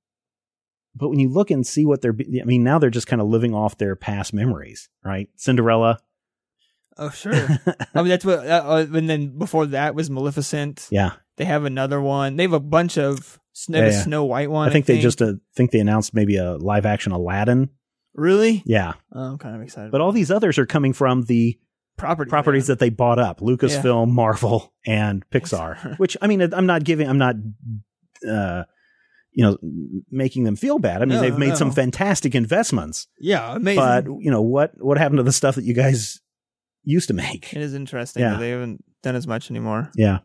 [0.96, 3.28] but when you look and see what they're, I mean, now they're just kind of
[3.28, 5.28] living off their past memories, right?
[5.36, 6.00] Cinderella.
[6.98, 7.34] Oh sure.
[7.34, 8.38] I mean that's what.
[8.38, 10.88] Uh, uh, and then before that was Maleficent.
[10.90, 11.12] Yeah.
[11.36, 12.36] They have another one.
[12.36, 13.38] They have a bunch of.
[13.68, 14.02] They Yeah, yeah.
[14.02, 14.68] Snow White one.
[14.68, 17.70] I think they just uh, think they announced maybe a live action Aladdin.
[18.14, 18.62] really.
[18.64, 18.94] Yeah.
[19.12, 19.92] Oh, I'm kind of excited.
[19.92, 21.58] But all these others are coming from the
[21.96, 22.74] properties, properties yeah.
[22.74, 25.76] that they bought up Lucasfilm, Marvel, and Pixar.
[25.78, 25.98] Pixar.
[25.98, 27.36] Which, I mean, I'm not giving, I'm not,
[28.28, 28.64] uh,
[29.38, 29.58] you know,
[30.10, 31.02] making them feel bad.
[31.02, 31.54] I mean, No, they've made no.
[31.56, 33.82] some fantastic investments, yeah, amazing.
[33.84, 34.72] but you know what?
[34.78, 36.20] What happened to the stuff that you guys
[36.84, 37.52] used to make?
[37.52, 38.30] it is interesting Yeah.
[38.30, 39.90] that they haven't done as much anymore.
[39.94, 40.20] Yeah,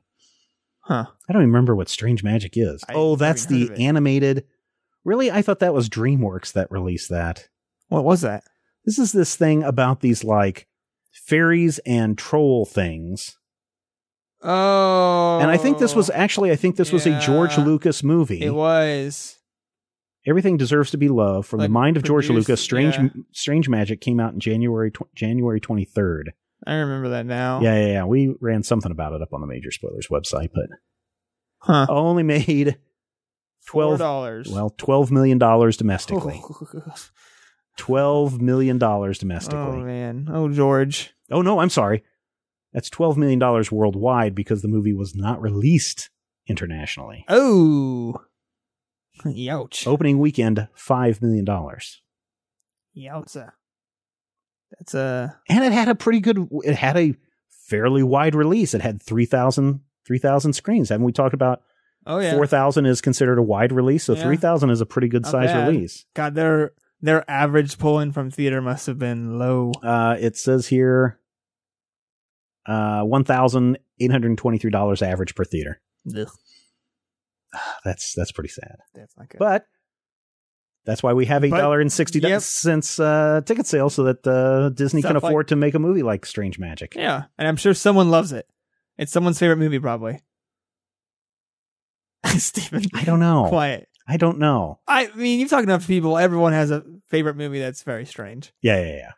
[0.80, 1.06] Huh.
[1.30, 2.84] I don't even remember what Strange Magic is.
[2.88, 4.46] I oh, that's the animated.
[5.04, 7.50] Really, I thought that was DreamWorks that released that.
[7.90, 8.44] What was that?
[8.86, 10.68] This is this thing about these like
[11.12, 13.36] fairies and troll things.
[14.44, 16.14] Oh, And I think this was oh.
[16.14, 17.58] actually, I think this was a George.
[17.58, 18.42] Lucas movie.
[18.42, 19.38] It was.
[20.26, 22.62] Everything deserves to be loved from Like, the mind of George Lucas.
[22.62, 23.10] Strange, yeah.
[23.34, 26.34] Strange Magic came out in January tw- January twenty third.
[26.68, 27.60] I remember that now.
[27.62, 28.04] Yeah, yeah, yeah.
[28.06, 30.66] We ran something about it up on the Major Spoilers website, but
[31.58, 31.88] Huh.
[31.90, 32.78] only made
[33.68, 34.48] 12 dollars.
[34.52, 36.42] well twelve million dollars domestically.
[37.78, 39.60] Twelve million dollars domestically.
[39.60, 40.28] oh man.
[40.32, 41.14] Oh George.
[41.32, 42.04] Oh no, I'm sorry.
[42.74, 46.10] That's twelve million dollars worldwide because the movie was not released
[46.48, 47.26] internationally.
[47.28, 48.16] Oh.
[49.26, 49.86] Youch.
[49.88, 52.02] Opening weekend, five million dollars,
[52.98, 53.52] Yowza.
[54.78, 55.38] That's a.
[55.50, 56.48] and it had a pretty good.
[56.64, 57.14] It had a
[57.68, 58.74] fairly wide release.
[58.74, 60.90] It had 3,000 3,000 screens.
[60.90, 61.62] Haven't we talked about
[62.06, 62.34] Oh yeah.
[62.34, 64.06] four thousand is considered a wide release?
[64.06, 64.24] So Yeah.
[64.24, 65.68] three thousand is a pretty good Not size bad.
[65.68, 66.06] release.
[66.16, 69.72] God, their their average pull-in from theater must have been low.
[69.84, 71.20] Uh, it says here,
[72.66, 75.82] uh, one thousand eight hundred twenty three dollars average per theater.
[76.18, 76.28] Ugh,
[77.86, 78.78] That's that's pretty sad.
[78.94, 79.40] that's not good.
[79.40, 79.66] But
[80.86, 82.42] that's why we have eight But- dollar and sixty yep.
[82.42, 85.80] cents uh, ticket sales, so that uh, Disney can Stuff like- afford to make a
[85.80, 86.96] movie like Strange Magic.
[86.96, 88.48] yeah, and I'm sure someone loves it.
[88.98, 90.22] It's someone's favorite movie, probably.
[92.38, 93.48] Stephen, I don't know.
[93.50, 93.88] quiet.
[94.08, 94.80] I don't know.
[94.88, 96.18] I mean, you've talked enough to people.
[96.18, 98.52] Everyone has a favorite movie that's very strange.
[98.62, 99.12] Yeah, yeah, yeah,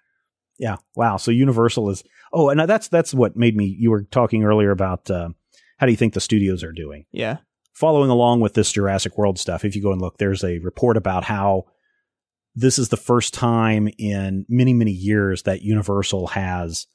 [0.59, 0.75] yeah.
[0.95, 1.17] Wow.
[1.17, 2.03] So Universal is.
[2.33, 3.65] Oh, and that's that's what made me.
[3.79, 5.29] You were talking earlier about uh,
[5.77, 7.05] how do you think the studios are doing?
[7.11, 7.37] Yeah.
[7.73, 10.97] following along with this Jurassic World stuff, if you go and look, there's a report
[10.97, 11.65] about how
[12.55, 16.85] this is the first time in many, many years that Universal has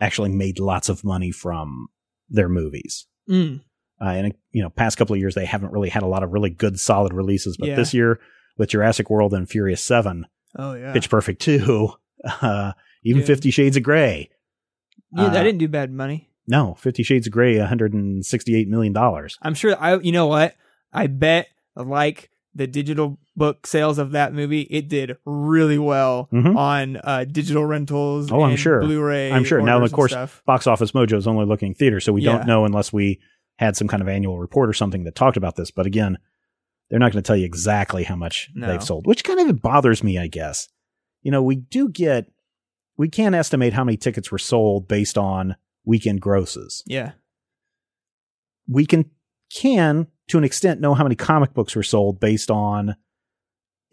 [0.00, 1.88] actually made lots of money from
[2.28, 3.06] their movies.
[3.28, 3.60] Mm.
[4.00, 6.32] Uh, and you know, past couple of years they haven't really had a lot of
[6.32, 7.56] really good, solid releases.
[7.56, 7.76] But Yeah.
[7.76, 8.20] this year
[8.56, 10.92] with Jurassic World and Furious Seven, Oh yeah.
[10.92, 11.90] Pitch Perfect Two,
[12.24, 13.26] uh, even Yeah.
[13.26, 14.30] Fifty Shades of Grey.
[15.12, 16.30] Yeah, uh, that didn't do bad money.
[16.46, 19.38] No, Fifty Shades of Grey, 168 million dollars.
[19.42, 19.76] I'm sure.
[19.78, 19.96] I.
[19.98, 20.54] You know what?
[20.92, 26.56] I bet like the digital book sales of that movie, it did really well Mhm.
[26.56, 28.32] on uh, digital rentals.
[28.32, 28.80] Oh, I'm sure.
[28.80, 29.30] Blu-ray.
[29.30, 29.60] I'm sure.
[29.62, 30.12] Now, of course.
[30.44, 32.38] Box Office Mojo is only looking theater, so we Yeah.
[32.38, 33.20] don't know unless we
[33.58, 35.70] had some kind of annual report or something that talked about this.
[35.70, 36.18] But again,
[36.90, 38.66] they're not going to tell you exactly how much No.
[38.66, 40.68] they've sold, which kind of bothers me, I guess.
[41.22, 42.26] You know, we do get,
[42.98, 46.82] we can't estimate how many tickets were sold based on weekend grosses.
[46.84, 47.12] Yeah.
[48.68, 49.10] We can,
[49.54, 52.96] can to an extent know how many comic books were sold based on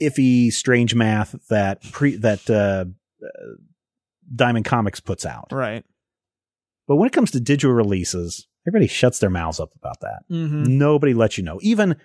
[0.01, 2.86] iffy, strange math that pre, that, uh,
[3.26, 3.53] uh,
[4.36, 5.49] Diamond Comics puts out.
[5.51, 5.86] Right.
[6.88, 10.24] But when it comes to digital releases, everybody shuts their mouths up about that.
[10.32, 10.78] Mm-hmm.
[10.78, 11.60] Nobody lets you know.
[11.62, 11.95] Even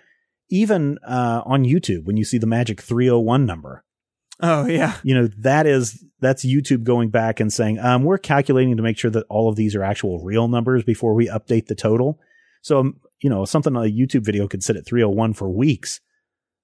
[0.49, 3.83] even uh, on YouTube, when you see the magic 301 number,
[4.41, 4.97] Oh yeah.
[5.03, 8.97] you know that is that's YouTube going back and saying, um, we're calculating to make
[8.97, 12.19] sure that all of these are actual real numbers before we update the total.
[12.61, 15.99] So um, you know something on a YouTube video could sit at 301 for weeks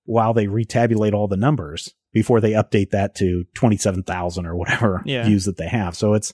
[0.06, 5.26] while they retabulate all the numbers before they update that to 27,000 or whatever Yeah.
[5.26, 5.96] views that they have.
[5.96, 6.34] So it's,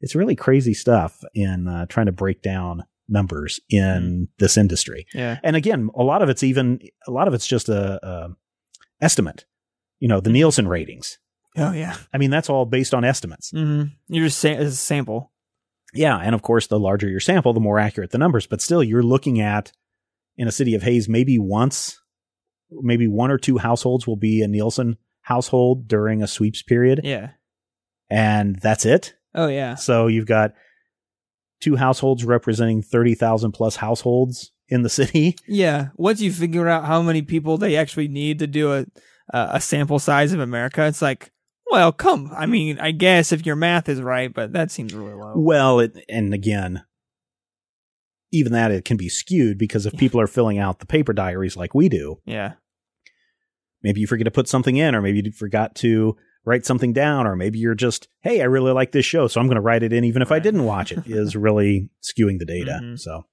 [0.00, 4.22] it's really crazy stuff in uh, trying to break down numbers in Mm-hmm.
[4.38, 5.06] this industry.
[5.12, 5.38] Yeah.
[5.44, 8.28] And again, a lot of it's even, a lot of it's just a, a
[9.02, 9.44] estimate,
[10.00, 11.18] you know, the Nielsen ratings.
[11.56, 11.96] Oh yeah.
[12.12, 13.50] I mean, that's all based on estimates.
[13.50, 15.32] hmm You're just saying as a sample.
[15.94, 16.16] Yeah.
[16.16, 18.46] And of course, the larger your sample, the more accurate the numbers.
[18.46, 19.72] But still, you're looking at
[20.36, 22.00] in a city of Hays, maybe once,
[22.70, 27.00] maybe one or two households will be a Nielsen household during a sweeps period.
[27.04, 27.30] Yeah.
[28.08, 29.14] And that's it.
[29.34, 29.74] Oh yeah.
[29.74, 30.52] So you've got
[31.60, 35.36] two households representing 30,000 plus households in the city.
[35.46, 35.88] Yeah.
[35.96, 38.86] Once you figure out how many people they actually need to do a
[39.32, 41.30] a a sample size of America, it's like,
[41.70, 42.30] well, come.
[42.36, 45.34] I mean, I guess if your math is right, but that seems really low.
[45.36, 46.82] Well, it, and again,
[48.32, 51.56] even that it can be skewed because if people are filling out the paper diaries
[51.56, 52.54] like we do, Yeah.
[53.82, 57.26] maybe you forget to put something in, or maybe you forgot to write something down,
[57.26, 59.82] or maybe you're just, hey, I really like this show, so I'm going to write
[59.82, 62.80] it in even if I didn't watch it, is really skewing the data.
[62.82, 62.98] Mhm.
[62.98, 63.26] So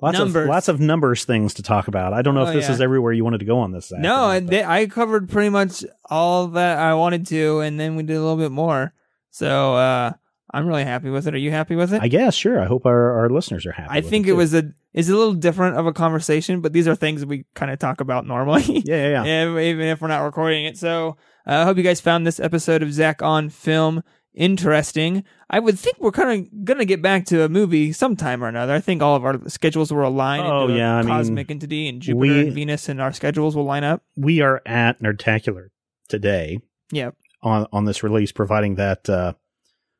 [0.00, 0.44] lots Numbers.
[0.44, 2.12] of lots of numbers things to talk about.
[2.12, 2.74] I don't know Oh, if this yeah.
[2.74, 3.90] is everywhere you wanted to go on this.
[3.92, 8.02] No, I, they, I covered pretty much all that I wanted to, and then we
[8.02, 8.92] did a little bit more.
[9.30, 10.12] So uh,
[10.52, 11.34] I'm really happy with it.
[11.34, 12.02] Are you happy with it?
[12.02, 12.60] I guess sure.
[12.60, 13.90] I hope our, our listeners are happy.
[13.90, 16.88] I think it, it was a is a little different of a conversation, but these
[16.88, 18.62] are things we kind of talk about normally.
[18.86, 19.24] Yeah, yeah, yeah.
[19.52, 20.78] Yeah, even if we're not recording it.
[20.78, 24.02] So uh, I hope you guys found this episode of Zach on Film
[24.36, 25.24] interesting.
[25.50, 28.74] I would think we're kind of gonna get back to a movie sometime or another.
[28.74, 30.40] I think all of our schedules will align.
[30.40, 33.64] Oh, yeah, I mean, cosmic entity and Jupiter we- and Venus, and our schedules will
[33.64, 34.02] line up.
[34.16, 35.68] We are at Nerdtacular
[36.08, 36.58] today.
[36.92, 37.10] Yeah.
[37.42, 39.08] on on this release, providing that.
[39.08, 39.32] Uh,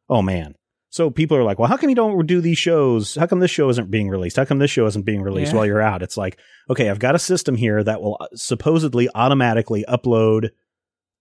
[0.09, 0.55] oh man.
[0.91, 3.17] So people are like, well, how come you don't do these shows?
[3.17, 4.37] How come this show isn't being released?
[4.37, 5.57] How come this show isn't being released Yeah.
[5.59, 6.01] while you're out?
[6.03, 6.39] It's like,
[6.71, 10.51] okay, I've got a system here that will uh, supposedly automatically upload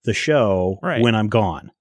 [0.05, 1.01] the show Right.
[1.01, 1.71] when I'm gone.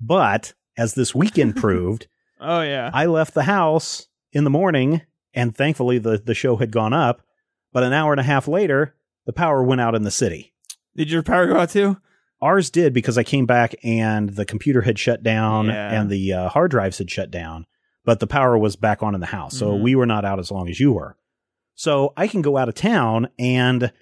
[0.00, 2.06] But as this weekend proved,
[2.40, 2.90] Oh yeah.
[2.92, 5.02] I left the house in the morning
[5.34, 7.22] and thankfully the, the show had gone up.
[7.72, 8.94] But an hour and a half later,
[9.26, 10.52] the power went out in the city.
[10.96, 11.96] Did your power go out too?
[12.42, 16.00] Ours did because I came back and the computer had shut down Yeah.
[16.00, 17.66] and the uh, hard drives had shut down,
[18.04, 19.56] but the power was back on in the house.
[19.56, 19.82] So Mhm.
[19.82, 21.16] we were not out as long as you were.
[21.76, 23.92] So I can go out of town and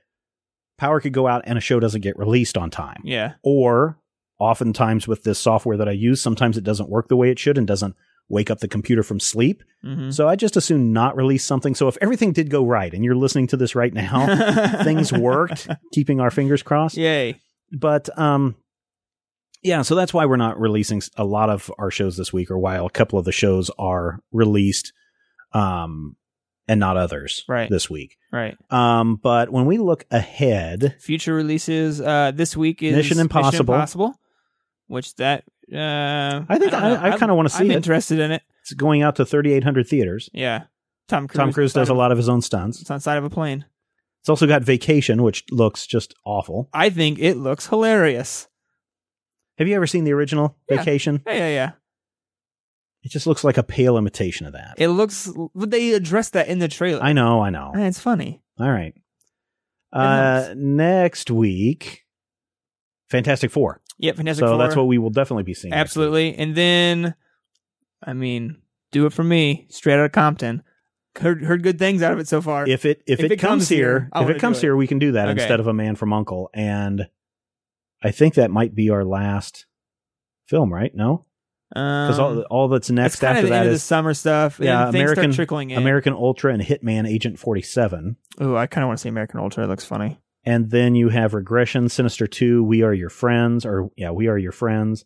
[0.79, 3.03] power could go out and a show doesn't get released on time.
[3.05, 3.35] Yeah.
[3.43, 3.99] Or
[4.41, 7.59] oftentimes with this software that I use, sometimes it doesn't work the way it should
[7.59, 7.95] and doesn't
[8.28, 9.62] wake up the computer from sleep.
[9.84, 10.11] Mm-hmm.
[10.11, 11.74] So I just assume not release something.
[11.74, 15.68] So if everything did go right and you're listening to this right now, things worked,
[15.93, 17.41] keeping our fingers crossed Yay.
[17.72, 18.55] but um
[19.62, 22.59] yeah so that's why we're not releasing a lot of our shows this week or
[22.59, 24.93] why a couple of the shows are released
[25.53, 26.16] um
[26.68, 27.68] and not others Right.
[27.68, 28.57] this week Right.
[28.70, 33.74] um but when we look ahead Future releases uh, this week is Mission Impossible.
[33.74, 34.14] Impossible,
[34.91, 37.76] which that uh, I think I- I I'm- kinda wanna see I'm it.
[37.76, 38.43] interested in it.
[38.62, 40.64] it's going out to 3800 theaters Yeah.
[41.09, 41.36] Tom Cruise.
[41.36, 43.64] tom cruise does a lot of his own stunts It's on side of a plane.
[44.20, 48.49] it's also got vacation which looks just awful I think it looks hilarious.
[49.59, 50.76] have you ever seen the original Yeah.
[50.78, 51.70] vacation Yeah, yeah, yeah.
[53.03, 55.30] it just looks like a pale imitation of that It looks.
[55.55, 57.03] But they addressed that in the trailer.
[57.03, 58.43] i know i know Eh, It's funny.
[58.59, 58.95] All right.
[59.93, 62.05] Uh, next week,
[63.09, 63.80] Fantastic Four.
[64.01, 64.16] Yep.
[64.16, 64.59] Fantastic so Four.
[64.59, 65.72] that's what we will definitely be seeing.
[65.74, 66.34] Absolutely.
[66.36, 67.14] And then,
[68.03, 68.57] I mean,
[68.92, 69.66] do it for me.
[69.70, 70.62] Straight out of Compton.
[71.18, 72.66] Heard heard good things out of it so far.
[72.68, 74.61] If it if, it, comes, here, I if it comes it.
[74.62, 75.40] here, we can do that Okay.
[75.42, 76.51] instead of a Man from Uncle.
[76.55, 77.09] And
[78.03, 79.66] I think that might be our last
[80.46, 80.94] film, right?
[80.94, 81.26] No,
[81.70, 84.61] because all Um, all that's next after of the end that of the summer stuff.
[84.62, 85.78] Yeah, and American- trickling in.
[85.78, 88.16] American Ultra and Hitman Agent Forty Seven.
[88.40, 89.64] Ooh, I kind of want to see American Ultra.
[89.64, 90.20] It looks funny.
[90.45, 94.38] And then you have Regression, Sinister 2, We Are Your Friends, or yeah, We Are
[94.38, 95.05] Your Friends.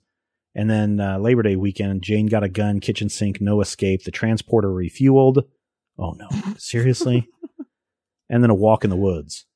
[0.55, 4.13] And then uh, Labor Day weekend, Jane Got a Gun, Kitchen Sink, No Escape, The
[4.13, 5.43] Transporter Refueled.
[5.99, 6.29] Oh no,
[6.59, 7.29] seriously?
[8.31, 9.47] and then A Walk in the Woods.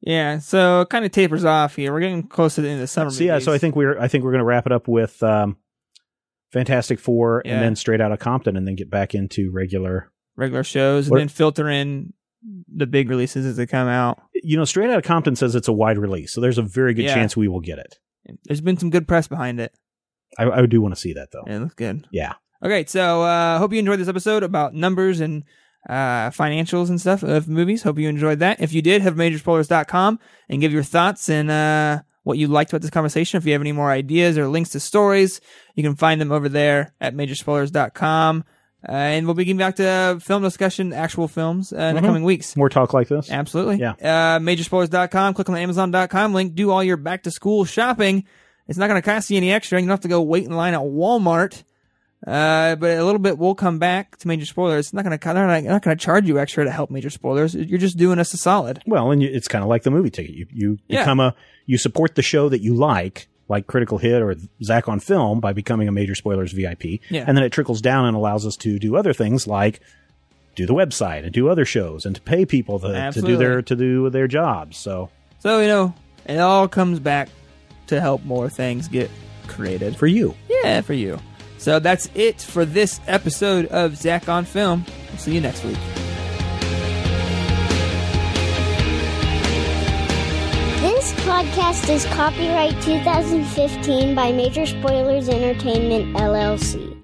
[0.00, 1.92] Yeah, so it kind of tapers off here.
[1.92, 3.10] We're getting close to the end of the summer.
[3.10, 5.22] So yeah, so I think we're I think we're going to wrap it up with
[5.22, 5.56] um,
[6.52, 7.54] Fantastic Four, Yeah.
[7.54, 10.10] and then straight out of Compton, and then get back into regular.
[10.36, 12.12] regular shows, and What- then filter in
[12.74, 14.20] the big releases as they come out.
[14.34, 16.94] You know, straight out of Compton says it's a wide release, so there's a very
[16.94, 17.14] good Yeah.
[17.14, 17.98] chance we will get it.
[18.44, 19.72] There's been some good press behind it.
[20.38, 21.44] I, I do want to see that though.
[21.46, 22.06] It looks good.
[22.12, 22.34] Yeah.
[22.62, 25.44] Okay, so uh hope you enjoyed this episode about numbers and
[25.88, 27.82] uh financials and stuff of movies.
[27.82, 28.60] Hope you enjoyed that.
[28.60, 30.18] If you did, have majorspoilers.com
[30.48, 33.36] and give your thoughts and uh what you liked about this conversation.
[33.36, 35.42] If you have any more ideas or links to stories,
[35.74, 38.44] you can find them over there at majorspoilers.com.
[38.86, 42.22] Uh, and we'll be getting back to film discussion, actual films uh, in the coming
[42.22, 42.54] weeks.
[42.56, 43.30] More talk like this.
[43.30, 43.76] Absolutely.
[43.76, 43.92] Yeah.
[43.92, 45.34] Uh, majorspoilers.com.
[45.34, 46.54] Click on the Amazon.com link.
[46.54, 48.24] Do all your back to school shopping.
[48.68, 49.78] It's not going to cost you any extra.
[49.78, 51.62] And you don't have to go wait in line at Walmart.
[52.26, 54.86] Uh, but a little bit, we'll come back to major spoilers.
[54.86, 57.10] It's not going to, they're not, not going to charge you extra to help major
[57.10, 57.54] spoilers.
[57.54, 58.82] You're just doing us a solid.
[58.86, 60.34] Well, and you, it's kind of like the movie ticket.
[60.34, 61.00] You you Yeah.
[61.02, 61.34] become a
[61.66, 65.52] you support the show that you like, like Critical Hit or Zach on Film, by
[65.52, 67.00] becoming a Major Spoilers VIP.
[67.10, 67.24] Yeah.
[67.26, 69.80] And then it trickles down and allows us to do other things like
[70.54, 73.60] do the website and do other shows and to pay people to, to do their
[73.62, 74.76] to do their jobs.
[74.76, 75.94] So So, you know,
[76.26, 77.28] it all comes back
[77.88, 79.10] to help more things get
[79.46, 79.96] created.
[79.96, 81.18] for you, Yeah, for you.
[81.58, 84.84] So that's it for this episode of Zach on Film.
[85.08, 85.78] We'll see you next week.
[91.24, 96.94] Podcast is copyright 2015 by Major Spoilers Entertainment, LLC.